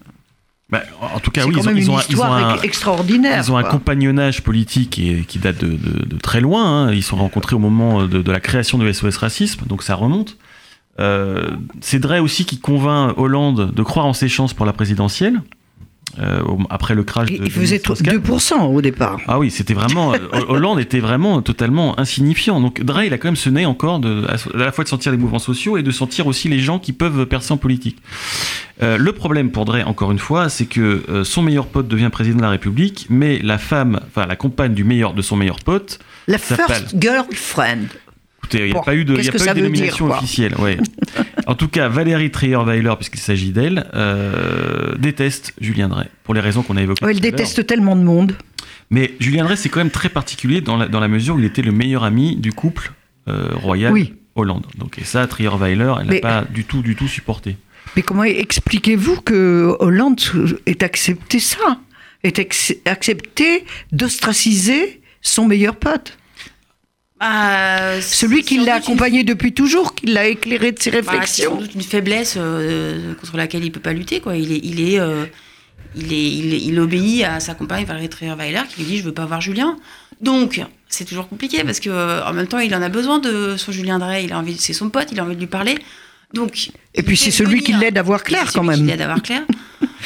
Bah, 0.71 0.81
en 1.01 1.19
tout 1.19 1.31
cas, 1.31 1.45
oui, 1.45 1.53
ils 1.57 1.67
ont, 1.67 1.71
ils 1.75 1.91
ont 1.91 1.97
un- 1.97 2.01
ils 2.01 2.15
ont 2.15 2.23
histoire 2.23 2.33
un, 2.33 2.53
ex- 2.55 2.63
extraordinaire. 2.63 3.43
Ils 3.45 3.51
ont 3.51 3.57
un 3.57 3.61
quoi. 3.61 3.71
compagnonnage 3.71 4.41
politique 4.41 4.99
et- 4.99 5.25
qui 5.27 5.37
date 5.37 5.59
de, 5.63 5.67
de- 5.71 6.05
de 6.05 6.17
très 6.17 6.39
loin. 6.39 6.87
hein. 6.87 6.93
Ils 6.93 7.03
sont 7.03 7.17
rencontrés 7.17 7.55
au 7.55 7.59
moment 7.59 8.07
de, 8.07 8.21
de 8.21 8.31
la 8.31 8.39
création 8.39 8.77
de 8.77 8.89
SOS 8.91 9.17
Racisme, 9.17 9.65
donc 9.67 9.83
ça 9.83 9.95
remonte. 9.95 10.37
Euh, 10.99 11.49
c'est 11.81 11.99
Drey 11.99 12.19
aussi 12.19 12.45
qui 12.45 12.59
convainc 12.59 13.17
Hollande 13.17 13.71
de 13.73 13.83
croire 13.83 14.05
en 14.05 14.13
ses 14.13 14.27
chances 14.29 14.53
pour 14.53 14.65
la 14.65 14.73
présidentielle, 14.73 15.41
euh, 16.19 16.41
après 16.69 16.93
le 16.95 17.03
crash 17.03 17.31
de. 17.31 17.43
Il 17.45 17.49
faisait 17.51 17.77
de 17.77 17.81
Strauss-Kahn. 17.81 18.17
2% 18.17 18.61
au 18.73 18.81
départ. 18.81 19.19
Ah 19.27 19.39
oui, 19.39 19.49
c'était 19.49 19.73
vraiment. 19.73 20.13
euh, 20.13 20.17
Hollande 20.49 20.79
était 20.81 20.99
vraiment 20.99 21.41
totalement 21.41 21.97
insignifiant. 21.99 22.59
Donc 22.59 22.81
Drey, 22.83 23.07
il 23.07 23.13
a 23.13 23.17
quand 23.17 23.29
même 23.29 23.35
ce 23.37 23.49
nez 23.49 23.65
encore 23.65 23.99
de, 23.99 24.25
à 24.27 24.35
la 24.57 24.71
fois 24.73 24.83
de 24.83 24.89
sentir 24.89 25.11
les 25.13 25.17
mouvements 25.17 25.39
sociaux 25.39 25.77
et 25.77 25.83
de 25.83 25.91
sentir 25.91 26.27
aussi 26.27 26.49
les 26.49 26.59
gens 26.59 26.79
qui 26.79 26.91
peuvent 26.93 27.25
percer 27.25 27.53
en 27.53 27.57
politique. 27.57 27.97
Euh, 28.83 28.97
le 28.97 29.11
problème 29.11 29.51
pour 29.51 29.65
Drey, 29.65 29.83
encore 29.83 30.11
une 30.11 30.19
fois, 30.19 30.49
c'est 30.49 30.65
que 30.65 31.03
euh, 31.09 31.23
son 31.23 31.43
meilleur 31.43 31.67
pote 31.67 31.87
devient 31.87 32.09
président 32.11 32.37
de 32.37 32.41
la 32.41 32.49
République, 32.49 33.07
mais 33.09 33.39
la 33.39 33.57
femme, 33.57 33.99
enfin 34.07 34.25
la 34.25 34.35
compagne 34.35 34.73
du 34.73 34.83
meilleur 34.83 35.13
de 35.13 35.21
son 35.21 35.35
meilleur 35.35 35.59
pote, 35.59 35.99
La 36.27 36.39
first 36.39 36.95
girlfriend. 36.99 37.87
écoutez, 38.39 38.67
il 38.67 38.73
n'y 38.73 38.77
a 38.77 38.81
pas 38.81 38.95
eu 38.95 39.05
de, 39.05 39.15
y 39.17 39.29
a 39.29 39.31
pas 39.31 39.37
eu 39.37 39.47
de 39.49 39.53
dire, 39.53 39.63
nomination 39.63 40.09
officielle. 40.09 40.55
Ouais. 40.57 40.77
en 41.47 41.53
tout 41.53 41.67
cas, 41.67 41.89
Valérie 41.89 42.31
Trierweiler, 42.31 42.93
puisqu'il 42.97 43.19
s'agit 43.19 43.51
d'elle, 43.51 43.87
euh, 43.93 44.95
déteste 44.97 45.53
Julien 45.61 45.87
Drey 45.87 46.07
pour 46.23 46.33
les 46.33 46.41
raisons 46.41 46.63
qu'on 46.63 46.77
a 46.77 46.81
évoquées. 46.81 47.05
Ouais, 47.05 47.13
il 47.13 47.19
tout 47.19 47.27
à 47.27 47.29
l'heure. 47.29 47.37
déteste 47.37 47.67
tellement 47.67 47.95
de 47.95 48.03
monde. 48.03 48.33
Mais 48.89 49.13
Julien 49.19 49.43
Drey, 49.43 49.57
c'est 49.57 49.69
quand 49.69 49.79
même 49.79 49.91
très 49.91 50.09
particulier 50.09 50.59
dans 50.61 50.77
la, 50.77 50.87
dans 50.87 50.99
la 50.99 51.07
mesure 51.07 51.35
où 51.35 51.39
il 51.39 51.45
était 51.45 51.61
le 51.61 51.71
meilleur 51.71 52.03
ami 52.03 52.35
du 52.35 52.51
couple 52.51 52.91
royal 53.27 53.93
Oui. 53.93 54.15
Hollande. 54.35 54.65
Donc, 54.77 54.97
et 54.97 55.03
ça, 55.03 55.27
Trierweiler, 55.27 55.93
elle 56.01 56.07
n'a 56.07 56.19
pas 56.19 56.43
du 56.43 56.63
tout, 56.63 56.81
du 56.81 56.95
tout 56.95 57.07
supporté. 57.07 57.57
Mais 57.95 58.01
comment 58.03 58.23
expliquez-vous 58.23 59.21
que 59.21 59.75
Hollande 59.79 60.19
ait 60.65 60.83
accepté 60.83 61.39
ça 61.39 61.79
Ait 62.23 62.33
accepté 62.85 63.65
d'ostraciser 63.91 65.01
son 65.21 65.45
meilleur 65.47 65.75
pote? 65.75 66.17
Bah, 67.19 68.01
Celui 68.01 68.41
qui 68.43 68.57
l'a 68.57 68.63
une- 68.63 68.69
accompagné 68.69 69.23
depuis 69.23 69.53
toujours, 69.53 69.93
qui 69.95 70.07
l'a 70.07 70.27
éclairé 70.27 70.71
de 70.71 70.79
ses 70.81 70.89
bah, 70.91 70.97
c'est 71.01 71.05
sans 71.05 71.11
réflexions. 71.11 71.55
doute 71.57 71.75
une 71.75 71.81
faiblesse 71.81 72.35
euh, 72.37 73.13
contre 73.15 73.37
laquelle 73.37 73.63
il 73.63 73.71
peut 73.71 73.79
pas 73.79 73.93
lutter. 73.93 74.19
Quoi. 74.21 74.37
Il, 74.37 74.51
est, 74.51 74.59
il, 74.63 74.81
est, 74.81 74.99
euh, 74.99 75.25
il, 75.95 76.13
est, 76.13 76.31
il, 76.31 76.53
est- 76.53 76.61
il 76.61 76.79
obéit 76.79 77.23
à 77.23 77.39
sa 77.39 77.53
compagne 77.53 77.85
Valérie 77.85 78.09
Trierweiler 78.09 78.61
qui 78.69 78.81
lui 78.81 78.87
dit 78.87 78.97
Je 78.97 79.03
veux 79.03 79.13
pas 79.13 79.25
voir 79.25 79.41
Julien. 79.41 79.77
Donc, 80.21 80.61
c'est 80.89 81.05
toujours 81.05 81.27
compliqué 81.27 81.63
parce 81.63 81.79
que 81.79 81.89
euh, 81.89 82.23
en 82.25 82.33
même 82.33 82.47
temps, 82.47 82.59
il 82.59 82.73
en 82.75 82.81
a 82.81 82.89
besoin 82.89 83.19
de 83.19 83.55
son 83.57 83.71
Julien 83.71 83.99
Drey. 83.99 84.23
Il 84.25 84.33
a 84.33 84.39
envie, 84.39 84.57
c'est 84.57 84.73
son 84.73 84.89
pote, 84.89 85.09
il 85.11 85.19
a 85.19 85.23
envie 85.23 85.35
de 85.35 85.39
lui 85.41 85.47
parler. 85.47 85.77
Donc, 86.33 86.71
Et 86.95 87.03
puis 87.03 87.17
c'est 87.17 87.31
celui 87.31 87.61
qui 87.61 87.73
l'aide 87.73 87.97
à 87.97 88.01
voir 88.03 88.23
clair 88.23 88.43
c'est 88.47 88.53
quand 88.59 88.63
celui 88.65 88.75
qui 88.75 88.81
même. 88.81 88.89
l'aide 88.89 89.01
à 89.01 89.05
voir 89.07 89.21
clair. 89.21 89.41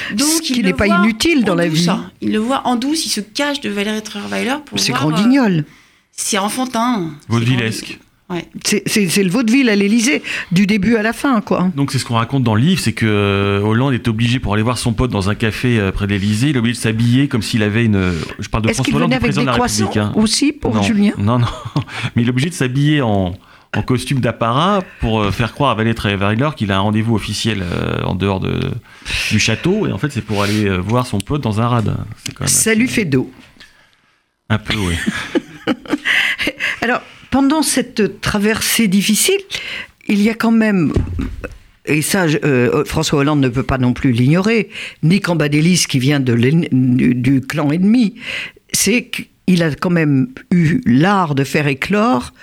Ce 0.10 0.14
Donc, 0.16 0.42
qui 0.42 0.60
il 0.60 0.66
n'est 0.66 0.74
pas 0.74 0.88
inutile 0.88 1.44
dans 1.46 1.56
la 1.56 1.68
douce, 1.70 1.80
vie. 1.80 1.90
hein. 1.90 2.12
Il 2.22 2.32
le 2.34 2.40
voit 2.40 2.62
en 2.66 2.76
douce, 2.76 3.06
il 3.06 3.10
se 3.10 3.22
cache 3.22 3.62
de 3.62 3.70
Valérie 3.70 4.02
Trierweiler 4.02 4.56
pour 4.66 4.80
C'est 4.80 4.92
voir, 4.92 5.08
grand 5.10 5.18
euh, 5.18 5.22
guignol. 5.24 5.66
c'est 6.12 6.38
enfantin. 6.38 7.12
Vaudevillesque. 7.30 8.00
Ouais. 8.30 8.46
C'est- 8.66 8.84
C'est 8.88 9.08
c'est 9.08 9.24
le 9.24 9.30
vaudeville 9.30 9.70
à 9.70 9.76
l'Élysée, 9.76 10.24
du 10.52 10.66
début 10.66 10.96
à 10.96 11.04
la 11.04 11.14
fin, 11.14 11.40
quoi. 11.42 11.70
Donc 11.76 11.92
c'est 11.92 12.00
ce 12.00 12.06
qu'on 12.06 12.16
raconte 12.16 12.44
dans 12.44 12.56
le 12.56 12.62
livre, 12.62 12.82
c'est 12.82 12.94
que 12.94 13.06
euh, 13.06 13.60
Hollande 13.62 13.94
est 13.94 14.08
obligé 14.08 14.40
pour 14.40 14.54
aller 14.54 14.64
voir 14.64 14.78
son 14.80 14.94
pote 14.94 15.12
dans 15.12 15.30
un 15.30 15.36
café 15.36 15.80
euh, 15.80 15.92
près 15.92 16.08
de 16.08 16.12
l'Élysée, 16.14 16.50
il 16.50 16.56
est 16.56 16.60
obligé 16.60 16.76
de 16.78 16.82
s'habiller 16.82 17.28
comme 17.28 17.42
s'il 17.44 17.62
avait 17.64 17.86
une. 17.86 18.14
Je 18.40 18.50
parle 18.50 18.64
de 18.64 18.70
Est-ce 18.70 18.78
François 18.78 18.84
qu'il 18.86 18.96
Hollande, 18.96 19.10
venait 19.12 19.20
du 19.20 19.26
avec 19.26 19.34
président 19.36 19.42
des 19.42 19.46
de 19.46 19.52
la 19.52 19.54
croissants 19.54 19.86
République. 19.86 20.18
hein. 20.18 20.22
aussi 20.22 20.52
pour 20.54 20.74
non, 20.74 20.82
Julien? 20.82 21.12
Non, 21.18 21.40
non. 21.40 21.48
Mais 22.16 22.24
il 22.24 22.28
est 22.28 22.32
obligé 22.32 22.50
de 22.50 22.56
s'habiller 22.56 23.02
en, 23.02 23.36
en 23.76 23.82
costume 23.82 24.20
d'apparat 24.20 24.84
pour 25.02 25.22
euh, 25.22 25.32
faire 25.32 25.54
croire 25.54 25.72
à 25.72 25.76
Valérie 25.76 25.96
Trierweiler 25.96 26.50
qu'il 26.56 26.72
a 26.72 26.78
un 26.78 26.82
rendez-vous 26.82 27.16
officiel 27.16 27.62
euh, 27.64 28.02
en 28.04 28.16
dehors 28.16 28.40
de, 28.40 28.60
du 29.32 29.40
château. 29.40 29.86
Et 29.88 29.92
en 29.92 29.98
fait, 29.98 30.12
c'est 30.12 30.22
pour 30.22 30.42
aller 30.44 30.66
euh, 30.66 30.78
voir 30.78 31.06
son 31.08 31.20
pote 31.20 31.42
dans 31.42 31.60
un 31.62 31.68
rad. 31.68 31.86
Même 31.88 31.96
Ça 32.48 32.72
assez- 32.72 32.76
lui 32.76 32.88
fait 32.88 33.06
dos. 33.06 33.32
Un 34.50 34.58
peu, 34.60 34.76
oui. 34.78 34.96
Alors, 36.82 37.02
pendant 37.32 37.62
cette 37.64 38.22
traversée 38.22 38.88
difficile, 38.88 39.40
il 40.08 40.22
y 40.22 40.30
a 40.30 40.34
quand 40.36 40.52
même, 40.52 40.94
et 41.86 42.02
ça, 42.02 42.26
euh, 42.26 42.86
François 42.86 43.20
Hollande 43.20 43.40
ne 43.42 43.50
peut 43.50 43.64
pas 43.64 43.78
non 43.78 43.94
plus 43.94 44.12
l'ignorer, 44.12 44.70
ni 45.04 45.20
Cambadélis 45.20 45.86
qui 45.90 46.00
vient 46.00 46.20
de 46.20 46.36
du, 46.36 47.16
du 47.16 47.42
clan 47.42 47.72
ennemi, 47.72 48.16
c'est 48.72 49.06
qu'il 49.10 49.64
a 49.64 49.74
quand 49.74 49.90
même 49.90 50.28
eu 50.52 50.82
l'art 50.86 51.34
de 51.36 51.44
faire 51.44 51.68
éclore 51.68 52.34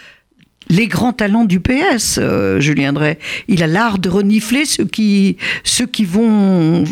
les 0.68 0.86
grands 0.86 1.12
talents 1.12 1.44
du 1.44 1.60
PS, 1.60 2.18
euh, 2.18 2.60
Julien 2.60 2.92
Drey. 2.92 3.18
Il 3.48 3.62
a 3.62 3.66
l'art 3.66 3.98
de 3.98 4.08
renifler 4.08 4.64
ceux 4.64 4.84
qui, 4.84 5.36
ceux 5.64 5.86
qui 5.86 6.04
vont 6.04 6.84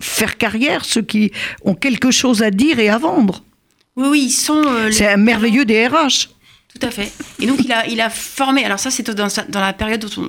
faire 0.00 0.36
carrière, 0.38 0.84
ceux 0.84 1.02
qui 1.02 1.32
ont 1.64 1.74
quelque 1.74 2.10
chose 2.10 2.42
à 2.42 2.50
dire 2.50 2.78
et 2.78 2.88
à 2.88 2.98
vendre. 2.98 3.42
Oui, 3.96 4.08
oui, 4.10 4.22
ils 4.26 4.30
sont. 4.32 4.62
euh, 4.66 4.90
C'est 4.90 5.08
un 5.08 5.16
merveilleux 5.16 5.64
DRH. 5.64 6.28
Tout 6.78 6.86
à 6.86 6.90
fait. 6.90 7.12
Et 7.40 7.46
donc, 7.46 7.58
il 7.64 7.72
a, 7.72 7.86
il 7.86 8.00
a 8.00 8.10
formé. 8.10 8.64
Alors, 8.64 8.80
ça, 8.80 8.90
c'est 8.90 9.08
dans, 9.08 9.28
dans 9.48 9.60
la 9.60 9.72
période 9.72 10.00
dont 10.00 10.22
on 10.24 10.28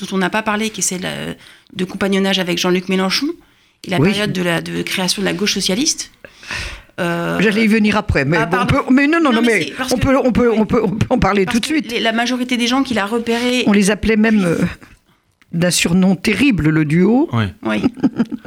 dont 0.00 0.06
on 0.10 0.18
n'a 0.18 0.28
pas 0.28 0.42
parlé, 0.42 0.70
qui 0.70 0.80
est 0.80 0.82
celle 0.82 1.02
euh, 1.04 1.34
de 1.76 1.84
compagnonnage 1.84 2.40
avec 2.40 2.58
Jean-Luc 2.58 2.88
Mélenchon, 2.88 3.28
et 3.86 3.90
la 3.90 3.98
Oui. 4.00 4.08
période 4.10 4.32
de, 4.32 4.42
la, 4.42 4.60
de 4.60 4.82
création 4.82 5.22
de 5.22 5.26
la 5.26 5.32
gauche 5.34 5.54
socialiste. 5.54 6.10
Euh, 7.00 7.38
J'allais 7.40 7.64
y 7.64 7.66
venir 7.66 7.96
après, 7.96 8.24
mais, 8.24 8.36
Ah, 8.38 8.48
on 8.62 8.66
peut, 8.66 8.82
mais 8.90 9.06
non, 9.06 9.18
non, 9.20 9.30
Non, 9.32 9.40
non, 9.40 9.42
mais 9.46 9.72
on, 9.92 9.98
peut, 9.98 10.16
on, 10.16 10.30
peut, 10.32 10.52
on, 10.52 10.64
peut, 10.64 10.80
on 10.84 10.90
peut 10.90 11.06
en 11.10 11.18
parler 11.18 11.44
parce 11.44 11.54
tout 11.54 11.60
de 11.60 11.66
suite. 11.66 11.90
les- 11.90 12.00
la 12.00 12.12
majorité 12.12 12.56
des 12.56 12.66
gens 12.68 12.82
qu'il 12.84 12.98
a 13.00 13.06
repérés. 13.06 13.64
On 13.66 13.72
les 13.72 13.90
appelait 13.90 14.16
même 14.16 14.44
euh, 14.44 14.58
d'un 15.52 15.70
surnom 15.72 16.14
terrible, 16.14 16.68
le 16.68 16.84
duo. 16.84 17.28
Ouais. 17.32 17.52
Oui, 17.62 17.82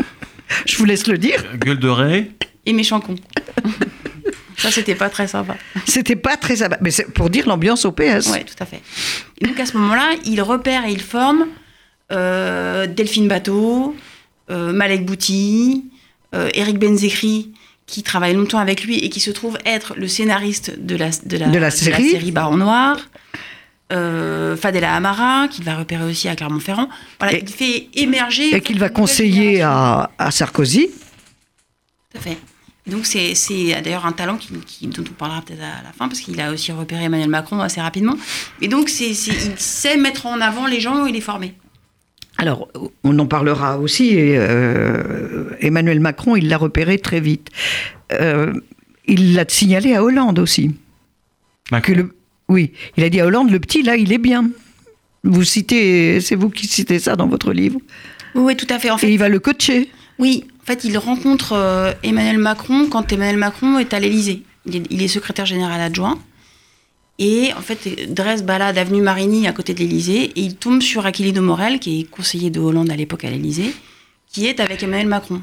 Je 0.66 0.78
vous 0.78 0.86
laisse 0.86 1.08
le 1.08 1.18
dire. 1.18 1.44
Gueule 1.58 1.80
de 1.80 1.90
Ray. 1.90 2.32
et 2.66 2.72
méchant 2.74 3.02
con. 3.02 3.16
ça, 4.58 4.72
c'était 4.72 4.96
pas 4.96 5.10
très 5.10 5.28
sympa. 5.28 5.56
C'était 5.86 6.16
pas 6.16 6.38
très 6.38 6.56
sympa. 6.58 6.78
Mais 6.82 6.92
c'est 6.92 7.12
pour 7.14 7.30
dire 7.30 7.48
l'ambiance 7.48 7.84
au 7.86 7.92
PS. 7.92 8.30
Oui, 8.32 8.40
tout 8.46 8.56
à 8.62 8.66
fait. 8.66 8.82
Et 9.42 9.46
donc 9.48 9.60
à 9.60 9.66
ce 9.66 9.76
moment-là, 9.78 10.12
il 10.26 10.42
repère 10.42 10.86
et 10.86 10.92
il 10.92 11.02
forme 11.02 11.48
euh, 12.14 12.88
Delphine 12.88 13.28
Bateau, 13.28 13.96
euh, 14.50 14.72
Malek 14.72 15.06
Bouti, 15.06 15.84
euh, 16.34 16.50
Eric 16.54 16.80
Benzekri, 16.80 17.52
qui 17.88 18.04
travaille 18.04 18.34
longtemps 18.36 18.60
avec 18.60 18.84
lui 18.84 18.98
et 19.00 19.10
qui 19.10 19.20
se 19.20 19.32
trouve 19.32 19.58
être 19.66 19.96
le 19.98 20.08
scénariste 20.08 20.78
de 20.78 20.96
la, 20.96 21.10
de 21.26 21.38
la, 21.38 21.48
De 21.48 21.58
la 21.58 21.72
série. 21.72 22.32
Baron 22.32 22.58
Noir. 22.58 22.98
Euh, 23.94 24.58
Fadela 24.58 24.94
Amara, 24.96 25.48
qu'il 25.48 25.64
va 25.64 25.76
repérer 25.78 26.04
aussi 26.04 26.28
à 26.28 26.36
Clermont-Ferrand. 26.36 26.90
Voilà, 27.20 27.38
Et- 27.38 27.42
il 27.42 27.50
fait 27.54 27.88
émerger. 27.94 28.54
Et 28.54 28.60
qu'il 28.60 28.78
va 28.80 28.90
conseiller 28.90 29.62
à, 29.62 30.12
à 30.18 30.30
Sarkozy. 30.30 30.90
Tout 32.12 32.18
à 32.18 32.22
fait. 32.22 32.38
Donc 32.86 33.06
c'est 33.06 33.34
d'ailleurs 33.82 34.06
un 34.06 34.12
talent 34.14 34.38
qui, 34.38 34.50
qui- 34.66 34.88
dont 34.88 35.04
on 35.10 35.14
parlera 35.14 35.42
peut-être 35.42 35.62
à 35.62 35.84
la 35.84 35.92
fin 35.98 36.08
parce 36.08 36.20
qu'il 36.22 36.40
a 36.42 36.52
aussi 36.52 36.72
repéré 36.74 37.04
Emmanuel 37.06 37.30
Macron 37.30 37.60
assez 37.62 37.80
rapidement. 37.82 38.16
Et 38.62 38.68
donc 38.70 38.88
c'est 38.90 39.14
c'est- 39.14 39.32
il 39.32 39.58
sait 39.58 39.98
mettre 39.98 40.26
en 40.26 40.40
avant 40.42 40.68
les 40.68 40.80
gens 40.82 41.06
et 41.06 41.12
les 41.14 41.20
former. 41.22 41.54
Alors, 42.38 42.68
on 43.04 43.18
en 43.20 43.26
parlera 43.26 43.80
aussi. 43.80 44.10
et, 44.10 44.36
euh, 44.38 45.50
Emmanuel 45.60 46.00
Macron, 46.00 46.36
il 46.36 46.48
l'a 46.50 46.58
repéré 46.58 47.00
très 47.00 47.20
vite. 47.20 47.50
Euh, 48.14 48.54
il 49.08 49.34
l'a 49.34 49.46
signalé 49.48 49.96
à 49.96 50.04
Hollande 50.04 50.40
aussi. 50.40 50.72
Macron. 51.72 51.94
Que 51.94 51.98
le, 52.00 52.16
oui, 52.50 52.74
il 52.96 53.04
a 53.04 53.10
dit 53.10 53.20
à 53.20 53.26
Hollande, 53.26 53.50
le 53.52 53.60
petit, 53.60 53.82
là, 53.84 53.96
il 53.98 54.12
est 54.14 54.18
bien. 54.20 54.50
Vous 55.24 55.44
citez, 55.44 56.22
c'est 56.22 56.36
vous 56.36 56.50
qui 56.50 56.68
citez 56.68 57.00
ça 57.00 57.16
dans 57.16 57.28
votre 57.28 57.52
livre. 57.54 57.80
Oui, 58.36 58.44
oui, 58.44 58.56
tout 58.56 58.68
à 58.70 58.78
fait. 58.80 58.90
En 58.92 58.98
Et 58.98 59.00
fait, 59.00 59.12
il 59.12 59.18
va 59.18 59.30
le 59.30 59.40
coacher. 59.40 59.90
oui, 60.20 60.46
en 60.62 60.66
fait, 60.68 60.84
il 60.84 60.98
rencontre 60.98 61.54
euh, 61.54 61.94
Emmanuel 62.04 62.38
Macron 62.38 62.88
quand 62.90 63.12
Emmanuel 63.12 63.38
Macron 63.38 63.80
est 63.80 63.94
à 63.94 64.00
l'Élysée. 64.00 64.44
Il 64.66 65.02
est 65.02 65.08
secrétaire 65.08 65.46
général 65.46 65.80
adjoint. 65.80 66.20
Et 67.20 67.52
en 67.58 67.62
fait, 67.62 68.14
Dresse 68.14 68.44
balade 68.44 68.78
avenue 68.78 69.02
Marigny 69.02 69.48
à 69.48 69.52
côté 69.52 69.74
de 69.74 69.80
l'Élysée 69.80 70.26
et 70.36 70.42
il 70.42 70.56
tombe 70.56 70.82
sur 70.82 71.06
Aquilino 71.06 71.42
Morel, 71.42 71.80
qui 71.80 72.02
est 72.02 72.04
conseiller 72.04 72.50
de 72.52 72.60
Hollande 72.60 72.92
à 72.92 72.96
l'époque 72.96 73.24
à 73.24 73.30
l'Élysée, 73.30 73.74
qui 74.32 74.46
est 74.46 74.60
avec 74.60 74.84
Emmanuel 74.84 75.08
Macron. 75.08 75.42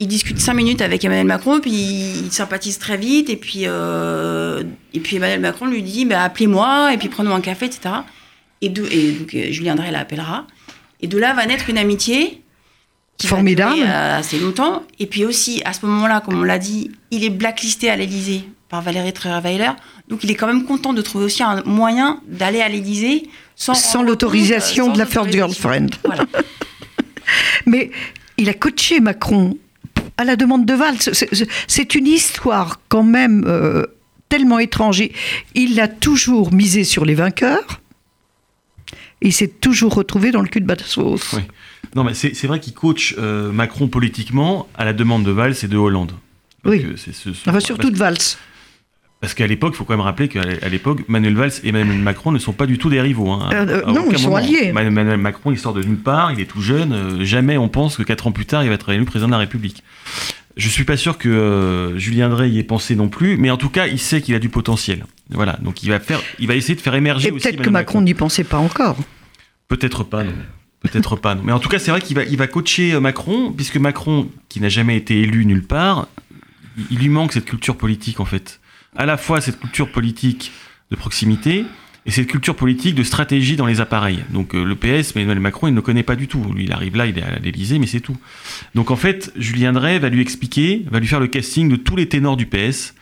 Il 0.00 0.08
discute 0.08 0.38
cinq 0.38 0.54
minutes 0.54 0.80
avec 0.80 1.04
Emmanuel 1.04 1.26
Macron, 1.26 1.60
puis 1.60 1.72
il 1.72 2.32
sympathise 2.32 2.78
très 2.78 2.96
vite, 2.96 3.28
et 3.30 3.36
puis, 3.36 3.62
euh, 3.66 4.62
et 4.94 5.00
puis 5.00 5.16
Emmanuel 5.16 5.40
Macron 5.40 5.66
lui 5.66 5.82
dit 5.82 6.04
bah, 6.04 6.22
appelez-moi, 6.24 6.92
et 6.94 6.98
puis 6.98 7.08
prenons 7.08 7.34
un 7.34 7.40
café, 7.40 7.66
etc. 7.66 7.94
Et, 8.62 8.68
de, 8.68 8.84
et 8.90 9.12
donc 9.12 9.34
euh, 9.34 9.50
Julien 9.50 9.74
Drey 9.74 9.90
l'appellera. 9.90 10.46
Et 11.00 11.06
de 11.06 11.18
là 11.18 11.32
va 11.32 11.46
naître 11.46 11.70
une 11.70 11.78
amitié 11.78 12.42
qui 13.16 13.26
va 13.26 13.36
Formidable. 13.36 13.76
durer, 13.76 13.88
euh, 13.88 14.18
assez 14.18 14.38
longtemps. 14.38 14.82
Et 14.98 15.06
puis 15.06 15.24
aussi, 15.24 15.62
à 15.64 15.72
ce 15.72 15.84
moment-là, 15.86 16.20
comme 16.20 16.38
on 16.38 16.44
l'a 16.44 16.58
dit, 16.58 16.90
il 17.10 17.24
est 17.24 17.30
blacklisté 17.30 17.90
à 17.90 17.96
l'Élysée 17.96 18.44
par 18.70 18.80
Valérie 18.82 19.12
Trierweiler. 19.12 19.70
Donc 20.08 20.24
il 20.24 20.30
est 20.30 20.34
quand 20.34 20.46
même 20.46 20.64
content 20.64 20.92
de 20.92 21.02
trouver 21.02 21.24
aussi 21.26 21.42
un 21.42 21.62
moyen 21.64 22.20
d'aller 22.26 22.60
à 22.62 22.68
l'Élysée 22.68 23.28
sans, 23.56 23.74
Sans 23.74 24.02
l'autorisation 24.02 24.90
de 24.92 24.98
la 24.98 25.04
sans 25.04 25.10
first 25.24 25.32
girlfriend. 25.32 25.88
Voilà. 26.04 26.24
Mais 27.66 27.90
il 28.38 28.48
a 28.48 28.54
coaché 28.54 29.00
Macron 29.00 29.58
à 30.16 30.24
la 30.24 30.36
demande 30.36 30.64
de 30.66 30.72
Valls. 30.74 30.96
C'est- 31.00 31.94
une 31.94 32.06
histoire 32.06 32.80
quand 32.88 33.02
même 33.02 33.44
euh, 33.46 33.84
tellement 34.28 34.58
étrange. 34.58 35.02
Il 35.54 35.80
a 35.80 35.88
toujours 35.88 36.52
misé 36.52 36.84
sur 36.84 37.04
les 37.04 37.14
vainqueurs. 37.14 37.80
Et 39.22 39.28
il 39.28 39.32
s'est 39.32 39.48
toujours 39.48 39.94
retrouvé 39.94 40.30
dans 40.30 40.40
le 40.40 40.48
cul 40.48 40.60
de 40.62 40.66
Batassos. 40.66 41.34
Oui. 41.34 41.42
Non, 41.94 42.04
mais 42.04 42.14
c'est 42.14 42.46
vrai 42.46 42.60
qu'il 42.60 42.72
coach 42.72 43.14
euh, 43.18 43.52
Macron 43.52 43.88
politiquement 43.88 44.68
à 44.76 44.84
la 44.86 44.92
demande 44.94 45.24
de 45.24 45.30
Valls 45.30 45.56
et 45.62 45.68
de 45.68 45.76
Hollande. 45.76 46.12
Donc, 46.64 46.72
Oui. 46.72 46.84
euh, 46.86 46.96
ce- 46.96 47.12
ce- 47.12 47.30
Enfin, 47.48 47.60
surtout 47.60 47.90
de 47.90 47.96
Valls. 47.98 48.16
Parce 49.20 49.34
qu'à 49.34 49.46
l'époque, 49.46 49.72
il 49.74 49.76
faut 49.76 49.84
quand 49.84 49.92
même 49.92 50.00
rappeler 50.00 50.28
qu'à 50.28 50.42
l'époque, 50.70 51.00
Manuel 51.08 51.34
Valls 51.34 51.52
et 51.62 51.68
Emmanuel 51.68 51.98
Macron 51.98 52.32
ne 52.32 52.38
sont 52.38 52.54
pas 52.54 52.64
du 52.66 52.78
tout 52.78 52.88
des 52.88 53.02
rivaux. 53.02 53.30
hein. 53.30 53.50
Euh, 53.52 53.82
euh, 53.86 53.92
non, 53.92 54.06
ils 54.10 54.18
sont 54.18 54.34
alliés. 54.34 54.72
Ma- 54.72 54.82
Emmanuel 54.82 55.18
Macron, 55.18 55.52
il 55.52 55.58
sort 55.58 55.74
de 55.74 55.82
nulle 55.82 55.98
part, 55.98 56.32
il 56.32 56.40
est 56.40 56.46
tout 56.46 56.62
jeune. 56.62 56.92
euh, 56.94 57.24
jamais 57.24 57.58
on 57.58 57.68
pense 57.68 57.98
que 57.98 58.02
quatre 58.02 58.26
ans 58.26 58.32
plus 58.32 58.46
tard, 58.46 58.62
il 58.62 58.68
va 58.70 58.74
être 58.76 58.88
élu 58.90 59.04
président 59.04 59.26
de 59.28 59.32
la 59.32 59.38
République. 59.38 59.82
Je 60.56 60.68
suis 60.68 60.84
pas 60.84 60.96
sûr 60.96 61.18
que 61.18 61.28
euh, 61.28 61.98
Julien 61.98 62.28
Drey 62.30 62.50
y 62.50 62.58
ait 62.58 62.62
pensé 62.64 62.96
non 62.96 63.08
plus, 63.08 63.36
mais 63.36 63.50
en 63.50 63.56
tout 63.58 63.68
cas, 63.68 63.86
il 63.86 63.98
sait 63.98 64.20
qu'il 64.22 64.34
a 64.34 64.38
du 64.38 64.48
potentiel. 64.48 65.04
Voilà, 65.30 65.58
donc 65.62 65.82
il 65.82 65.90
va 65.90 66.00
faire, 66.00 66.20
il 66.38 66.48
va 66.48 66.54
essayer 66.54 66.74
de 66.74 66.80
faire 66.80 66.94
émerger 66.94 67.28
Et 67.28 67.32
peut-être 67.32 67.60
que 67.62 67.70
Macron 67.70 68.00
n'y 68.00 68.14
pensait 68.14 68.42
pas 68.44 68.58
encore. 68.58 68.96
Peut-être 69.68 70.02
pas, 70.02 70.24
non. 70.24 70.32
Peut-être 70.80 71.16
pas, 71.16 71.34
non. 71.34 71.42
Mais 71.44 71.52
en 71.52 71.58
tout 71.60 71.68
cas, 71.68 71.78
c'est 71.78 71.90
vrai 71.90 72.00
qu'il 72.00 72.16
va, 72.16 72.24
il 72.24 72.38
va 72.38 72.46
coacher 72.46 72.98
Macron, 73.00 73.52
puisque 73.52 73.76
Macron, 73.76 74.28
qui 74.48 74.60
n'a 74.60 74.70
jamais 74.70 74.96
été 74.96 75.20
élu 75.20 75.44
nulle 75.44 75.62
part, 75.66 76.08
il 76.90 76.98
lui 76.98 77.10
manque 77.10 77.32
cette 77.34 77.44
culture 77.44 77.76
politique, 77.76 78.18
en 78.18 78.24
fait. 78.24 78.60
À 78.96 79.06
la 79.06 79.16
fois 79.16 79.40
cette 79.40 79.60
culture 79.60 79.90
politique 79.90 80.52
de 80.90 80.96
proximité 80.96 81.64
et 82.06 82.10
cette 82.10 82.26
culture 82.26 82.56
politique 82.56 82.94
de 82.94 83.02
stratégie 83.02 83.56
dans 83.56 83.66
les 83.66 83.80
appareils. 83.80 84.20
Donc 84.30 84.54
euh, 84.54 84.64
le 84.64 84.74
PS, 84.74 85.14
Emmanuel 85.14 85.40
Macron, 85.40 85.68
il 85.68 85.72
ne 85.72 85.76
le 85.76 85.82
connaît 85.82 86.02
pas 86.02 86.16
du 86.16 86.28
tout. 86.28 86.42
Lui, 86.54 86.64
il 86.64 86.72
arrive 86.72 86.96
là, 86.96 87.06
il 87.06 87.18
est 87.18 87.22
à 87.22 87.38
l'Élysée, 87.38 87.78
mais 87.78 87.86
c'est 87.86 88.00
tout. 88.00 88.16
Donc 88.74 88.90
en 88.90 88.96
fait, 88.96 89.32
Julien 89.36 89.72
Drey 89.72 89.98
va 89.98 90.08
lui 90.08 90.20
expliquer, 90.20 90.84
va 90.90 90.98
lui 90.98 91.06
faire 91.06 91.20
le 91.20 91.28
casting 91.28 91.68
de 91.68 91.76
tous 91.76 91.96
les 91.96 92.08
ténors 92.08 92.36
du 92.36 92.46
PS, 92.46 92.94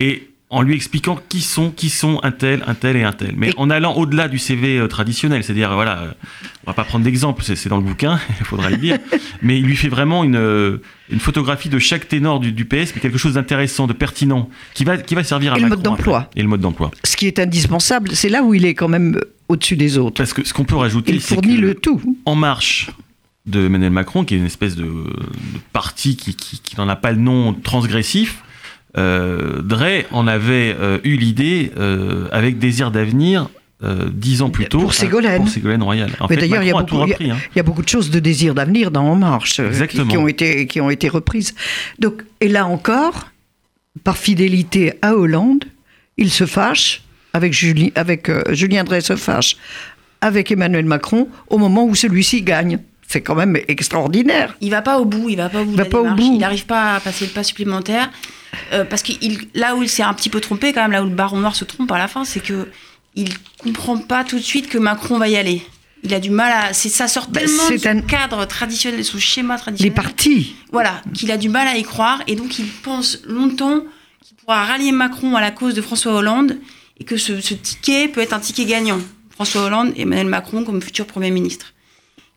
et 0.00 0.30
en 0.52 0.62
lui 0.62 0.74
expliquant 0.74 1.16
qui 1.28 1.40
sont, 1.42 1.70
qui 1.70 1.88
sont 1.90 2.18
un 2.24 2.32
tel, 2.32 2.64
un 2.66 2.74
tel 2.74 2.96
et 2.96 3.04
un 3.04 3.12
tel. 3.12 3.34
Mais 3.36 3.50
Et- 3.50 3.54
en 3.56 3.70
allant 3.70 3.94
au-delà 3.94 4.26
du 4.26 4.38
CV 4.38 4.78
euh, 4.78 4.88
traditionnel, 4.88 5.44
c'est-à-dire, 5.44 5.72
voilà, 5.72 6.14
on 6.66 6.70
va 6.70 6.74
pas 6.74 6.82
prendre 6.82 7.04
d'exemple, 7.04 7.42
c'est 7.44 7.68
dans 7.68 7.76
le 7.76 7.84
bouquin, 7.84 8.18
il 8.40 8.44
faudra 8.46 8.68
le 8.68 8.76
lire, 8.76 8.98
mais 9.42 9.58
il 9.60 9.64
lui 9.64 9.76
fait 9.76 9.88
vraiment 9.88 10.24
une, 10.24 10.34
euh, 10.36 10.78
une 11.08 11.20
photographie 11.20 11.68
de 11.68 11.78
chaque 11.78 12.08
ténor 12.08 12.40
du, 12.40 12.50
du 12.50 12.64
PS, 12.64 12.92
mais 12.94 13.00
quelque 13.00 13.16
chose 13.18 13.34
d'intéressant, 13.34 13.86
de 13.86 13.92
pertinent, 13.92 14.48
qui 14.74 14.82
va, 14.84 14.98
qui 14.98 15.14
va 15.14 15.22
servir 15.22 15.52
à 15.54 15.58
Et 15.58 15.62
le 15.62 15.68
mode 15.68 15.82
d'emploi. 15.82 16.28
Et 16.34 16.42
le 16.42 16.48
mode 16.48 16.60
d'emploi. 16.60 16.90
Ce 17.04 17.16
qui 17.16 17.28
est 17.28 17.38
indispensable, 17.38 18.10
c'est 18.14 18.28
là 18.28 18.42
où 18.42 18.52
il 18.52 18.66
est 18.66 18.74
quand 18.74 18.88
même 18.88 19.14
euh, 19.16 19.32
au-dessus 19.48 19.76
des 19.76 19.98
autres. 19.98 20.16
Parce 20.16 20.32
que 20.32 20.44
ce 20.44 20.52
qu'on 20.52 20.64
peut 20.64 20.76
rajouter, 20.76 21.12
Il 21.12 21.20
c'est 21.20 21.34
fournit 21.36 21.56
que 21.56 21.60
le 21.62 21.74
tout. 21.76 22.00
En 22.24 22.34
Marche 22.34 22.90
de 23.46 23.66
Emmanuel 23.66 23.92
Macron, 23.92 24.24
qui 24.24 24.34
est 24.34 24.38
une 24.38 24.46
espèce 24.46 24.74
de, 24.74 24.82
de 24.84 25.60
parti 25.72 26.16
qui, 26.16 26.34
qui, 26.34 26.58
qui 26.60 26.76
n'en 26.76 26.88
a 26.88 26.96
pas 26.96 27.12
le 27.12 27.18
nom 27.18 27.52
transgressif, 27.54 28.42
euh, 28.96 29.62
Drey 29.62 30.06
en 30.10 30.26
avait 30.26 30.74
euh, 30.78 30.98
eu 31.04 31.16
l'idée 31.16 31.72
euh, 31.78 32.26
avec 32.32 32.58
désir 32.58 32.90
d'avenir 32.90 33.48
euh, 33.82 34.08
dix 34.12 34.42
ans 34.42 34.50
plus 34.50 34.66
tôt. 34.66 34.80
Pour 34.80 34.94
Ségolène. 34.94 35.38
Pour 35.42 35.48
Ségolène 35.48 35.82
Royal. 35.82 36.10
En 36.20 36.26
Mais 36.28 36.34
fait, 36.34 36.40
d'ailleurs, 36.42 36.62
il 36.62 36.66
y 36.66 36.70
a 36.70 36.74
Macron 36.74 36.84
a 36.84 36.88
tout 36.88 36.96
beaucoup- 36.96 37.10
repris. 37.10 37.30
hein. 37.30 37.36
Il 37.54 37.56
y 37.56 37.60
a 37.60 37.62
beaucoup 37.62 37.82
de 37.82 37.88
choses 37.88 38.10
de 38.10 38.18
désir 38.18 38.54
d'avenir 38.54 38.90
dans 38.90 39.04
En 39.06 39.16
Marche 39.16 39.60
qui, 39.88 40.16
ont 40.16 40.28
été, 40.28 40.66
qui 40.66 40.80
ont 40.80 40.90
été 40.90 41.08
reprises. 41.08 41.54
Donc, 41.98 42.22
et 42.40 42.48
là 42.48 42.66
encore, 42.66 43.28
par 44.04 44.16
fidélité 44.18 44.94
à 45.02 45.14
Hollande, 45.14 45.64
il 46.18 46.30
se 46.30 46.44
fâche 46.44 47.02
avec, 47.32 47.52
Julie, 47.52 47.92
avec 47.94 48.28
euh, 48.28 48.42
Julien 48.52 48.84
Drey 48.84 49.00
se 49.00 49.16
fâche 49.16 49.56
avec 50.20 50.50
Emmanuel 50.50 50.84
Macron 50.84 51.28
au 51.48 51.56
moment 51.56 51.84
où 51.86 51.94
celui-ci 51.94 52.42
gagne. 52.42 52.80
C'est 53.06 53.22
quand 53.22 53.34
même 53.34 53.56
extraordinaire. 53.66 54.56
Il 54.60 54.70
va 54.70 54.82
pas 54.82 54.98
au 55.00 55.04
bout, 55.04 55.28
il 55.30 55.36
va 55.36 55.48
pas 55.48 55.62
au 55.62 55.64
bout 55.64 55.70
Il 55.72 55.76
va 55.78 55.84
pas 55.86 56.00
au 56.00 56.10
bout. 56.14 56.32
Il 56.34 56.38
n'arrive 56.38 56.66
pas 56.66 56.96
à 56.96 57.00
passer 57.00 57.24
le 57.24 57.30
pas 57.32 57.42
supplémentaire. 57.42 58.10
Euh, 58.72 58.84
parce 58.84 59.02
que 59.02 59.12
il- 59.20 59.48
là 59.54 59.76
où 59.76 59.82
il 59.82 59.88
s'est 59.88 60.02
un 60.02 60.14
petit 60.14 60.28
peu 60.30 60.40
trompé, 60.40 60.72
quand 60.72 60.82
même, 60.82 60.92
là 60.92 61.02
où 61.02 61.06
le 61.08 61.14
baron 61.14 61.38
noir 61.38 61.54
se 61.56 61.64
trompe 61.64 61.90
à 61.92 61.98
la 61.98 62.08
fin, 62.08 62.24
c'est 62.24 62.40
que 62.40 62.68
il 63.16 63.28
comprend 63.58 63.98
pas 63.98 64.24
tout 64.24 64.36
de 64.38 64.42
suite 64.44 64.68
que 64.68 64.78
Macron 64.78 65.18
va 65.18 65.28
y 65.28 65.36
aller. 65.36 65.62
Il 66.02 66.14
a 66.14 66.20
du 66.20 66.30
mal 66.30 66.50
à. 66.52 66.72
c'est- 66.72 66.88
Ça 66.88 67.08
sort 67.08 67.28
Bah, 67.28 67.40
tellement 67.40 67.68
de 67.70 67.76
son 67.76 67.88
un- 67.88 68.00
cadre 68.00 68.44
traditionnel, 68.46 68.98
de 69.00 69.04
son 69.04 69.18
schéma 69.18 69.54
Les 69.56 69.60
traditionnel. 69.60 69.94
partis. 69.94 70.54
Voilà, 70.72 71.02
qu'il 71.14 71.30
a 71.30 71.36
du 71.36 71.48
mal 71.48 71.68
à 71.68 71.76
y 71.76 71.82
croire. 71.82 72.22
Et 72.26 72.36
donc, 72.36 72.58
il 72.58 72.66
pense 72.66 73.18
longtemps 73.26 73.80
qu'il 74.24 74.36
pourra 74.38 74.64
rallier 74.64 74.92
Macron 74.92 75.36
à 75.36 75.40
la 75.40 75.50
cause 75.50 75.74
de 75.74 75.82
François 75.82 76.12
Hollande 76.14 76.56
et 76.98 77.04
que 77.04 77.16
ce, 77.16 77.40
ce 77.40 77.54
ticket 77.54 78.08
peut 78.08 78.20
être 78.20 78.32
un 78.32 78.40
ticket 78.40 78.64
gagnant. 78.64 79.00
François 79.30 79.62
Hollande 79.64 79.92
et 79.96 80.02
Emmanuel 80.02 80.26
Macron 80.26 80.64
comme 80.64 80.80
futur 80.82 81.06
Premier 81.06 81.30
ministre. 81.30 81.72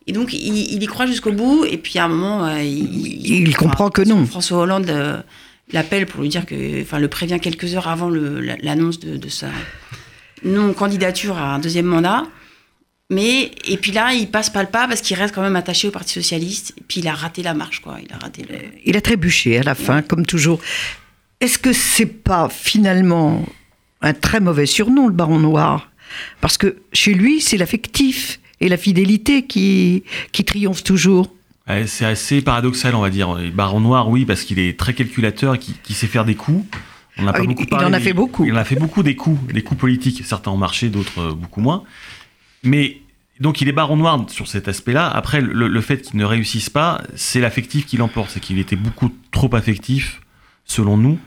Et 0.08 0.12
donc, 0.12 0.34
il, 0.34 0.58
il 0.74 0.84
y 0.84 0.86
croit 0.86 1.06
jusqu'au 1.06 1.32
bout. 1.32 1.64
Et 1.66 1.78
puis, 1.78 1.98
à 2.00 2.06
un 2.06 2.08
moment, 2.10 2.46
euh, 2.46 2.62
il, 2.62 3.48
Il 3.48 3.56
comprend 3.56 3.90
que 3.90 4.02
non. 4.02 4.26
François 4.26 4.60
Hollande 4.60 4.90
euh, 4.90 5.22
l'appelle 5.72 6.06
pour 6.06 6.22
lui 6.22 6.30
dire 6.30 6.46
que. 6.46 6.82
Enfin, 6.82 7.00
le 7.00 7.08
prévient 7.08 7.40
quelques 7.40 7.76
heures 7.76 7.88
avant 7.88 8.10
l'annonce 8.10 9.00
de, 9.00 9.18
de 9.18 9.30
sa 9.30 9.50
non-candidature 10.44 11.38
à 11.38 11.56
un 11.56 11.60
deuxième 11.60 11.86
mandat. 11.86 12.24
Mais, 13.10 13.52
et 13.66 13.78
puis 13.78 13.92
là, 13.92 14.14
il 14.14 14.30
passe 14.30 14.50
pas 14.50 14.64
le 14.64 14.70
pas 14.70 14.88
parce 14.88 15.02
qu'il 15.02 15.16
reste 15.18 15.36
quand 15.36 15.42
même 15.42 15.56
attaché 15.56 15.88
au 15.88 15.92
Parti 15.92 16.14
Socialiste. 16.14 16.74
Et 16.78 16.82
puis, 16.88 17.02
il 17.02 17.08
a 17.08 17.14
raté 17.14 17.44
la 17.44 17.54
marche, 17.54 17.80
quoi. 17.82 17.98
Il 18.04 18.12
a 18.14 18.18
raté 18.18 18.44
le. 18.44 18.58
Il 18.86 18.98
a 18.98 19.02
trébuché 19.02 19.58
à 19.58 19.64
la 19.64 19.76
fin, 19.76 20.02
comme 20.02 20.26
toujours. 20.26 20.60
Est-ce 21.40 21.60
que 21.60 21.74
c'est 21.74 22.06
pas 22.06 22.50
finalement 22.50 23.46
un 24.02 24.14
très 24.14 24.40
mauvais 24.40 24.66
surnom, 24.66 25.08
le 25.08 25.14
Baron 25.14 25.40
Noir? 25.40 25.92
Parce 26.42 26.58
que 26.58 26.78
chez 26.94 27.14
lui, 27.14 27.42
c'est 27.42 27.58
l'affectif 27.58 28.40
et 28.62 28.70
la 28.70 28.78
fidélité 28.78 29.46
qui, 29.46 30.04
qui 30.32 30.46
triomphent 30.46 30.84
toujours. 30.84 31.34
Ouais, 31.68 31.88
c'est 31.88 32.06
assez 32.06 32.42
paradoxal, 32.42 32.94
on 32.96 33.02
va 33.02 33.10
dire. 33.10 33.36
Le 33.36 33.50
Baron 33.50 33.80
Noir, 33.80 34.10
oui, 34.10 34.26
parce 34.26 34.44
qu'il 34.44 34.60
est 34.60 34.78
très 34.78 34.94
calculateur 34.94 35.56
et 35.56 35.60
qui, 35.60 35.74
qui 35.82 35.94
sait 35.94 36.08
faire 36.08 36.26
des 36.26 36.36
coups. 36.36 36.66
On 37.18 37.24
n'a 37.24 37.30
Ah, 37.30 37.34
pas 37.34 37.44
il- 37.44 37.48
beaucoup 37.48 37.64
il 37.64 37.70
parlé, 37.70 37.86
en 37.86 37.94
a 37.94 38.00
fait 38.00 38.14
beaucoup. 38.14 38.44
Il 38.46 38.54
en 38.54 38.58
a 38.58 38.64
fait 38.66 38.76
beaucoup 38.76 39.02
des 39.04 39.16
coups, 39.16 39.54
des 39.54 39.62
coups 39.62 39.80
politiques. 39.80 40.24
Certains 40.26 40.52
ont 40.52 40.58
marché, 40.58 40.90
d'autres 40.90 41.20
euh, 41.22 41.34
beaucoup 41.34 41.62
moins. 41.62 41.84
Mais 42.64 43.02
donc 43.40 43.62
il 43.62 43.70
est 43.70 43.72
Baron 43.74 43.96
Noir 43.98 44.26
sur 44.30 44.48
cet 44.48 44.68
aspect-là. 44.68 45.08
Après, 45.10 45.40
le, 45.40 45.68
le 45.68 45.82
fait 45.82 46.02
qu'il 46.02 46.18
ne 46.20 46.26
réussisse 46.26 46.70
pas, 46.70 47.02
c'est 47.16 47.40
l'affectif 47.40 47.86
qui 47.86 47.96
l'emporte. 47.98 48.32
C'est 48.32 48.40
qu'il 48.42 48.60
était 48.60 48.76
beaucoup 48.76 49.12
trop 49.32 49.54
affectif, 49.56 50.22
selon 50.66 50.98
nous, 50.98 51.18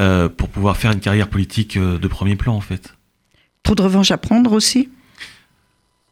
euh, 0.00 0.28
pour 0.30 0.48
pouvoir 0.48 0.76
faire 0.78 0.92
une 0.92 1.00
carrière 1.00 1.28
politique 1.28 1.76
euh, 1.76 1.98
de 1.98 2.08
premier 2.08 2.36
plan, 2.36 2.54
en 2.54 2.60
fait. 2.60 2.94
Trop 3.64 3.74
de 3.74 3.82
revanche 3.82 4.10
à 4.12 4.18
prendre 4.18 4.52
aussi? 4.52 4.88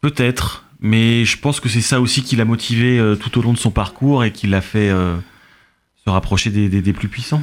Peut-être, 0.01 0.65
mais 0.83 1.25
je 1.25 1.39
pense 1.39 1.61
que 1.61 1.69
c'est 1.69 1.81
ça 1.81 2.01
aussi 2.01 2.23
qui 2.23 2.35
l'a 2.35 2.45
motivé 2.45 2.99
euh, 2.99 3.15
tout 3.15 3.39
au 3.39 3.43
long 3.43 3.53
de 3.53 3.59
son 3.59 3.71
parcours 3.71 4.25
et 4.25 4.33
qui 4.33 4.49
l'a 4.49 4.61
fait 4.61 4.91
euh, 4.91 5.17
se 6.05 6.11
rapprocher 6.11 6.51
des, 6.51 6.93
plus 6.93 7.09
puissants. 7.09 7.43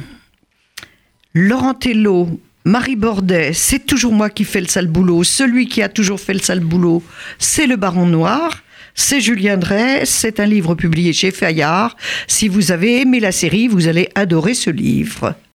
Laurent 1.32 1.72
Tello, 1.72 2.38
Marie 2.66 2.96
Bordet, 2.96 3.54
c'est 3.54 3.86
toujours 3.86 4.12
moi 4.12 4.28
qui 4.28 4.44
fais 4.44 4.60
le 4.60 4.66
sale 4.66 4.88
boulot. 4.88 5.24
Celui 5.24 5.66
qui 5.66 5.80
a 5.80 5.88
toujours 5.88 6.20
fait 6.20 6.34
le 6.34 6.40
sale 6.40 6.60
boulot, 6.60 7.02
c'est 7.38 7.66
le 7.66 7.76
Baron 7.76 8.06
Noir. 8.06 8.62
C'est 8.94 9.20
Julien 9.20 9.56
Drey, 9.56 10.04
c'est 10.04 10.40
un 10.40 10.46
livre 10.46 10.74
publié 10.74 11.14
chez 11.14 11.30
Fayard. 11.30 11.96
Si 12.26 12.48
vous 12.48 12.72
avez 12.72 13.00
aimé 13.00 13.20
la 13.20 13.32
série, 13.32 13.68
vous 13.68 13.88
allez 13.88 14.10
adorer 14.14 14.52
ce 14.52 14.68
livre. 14.68 15.34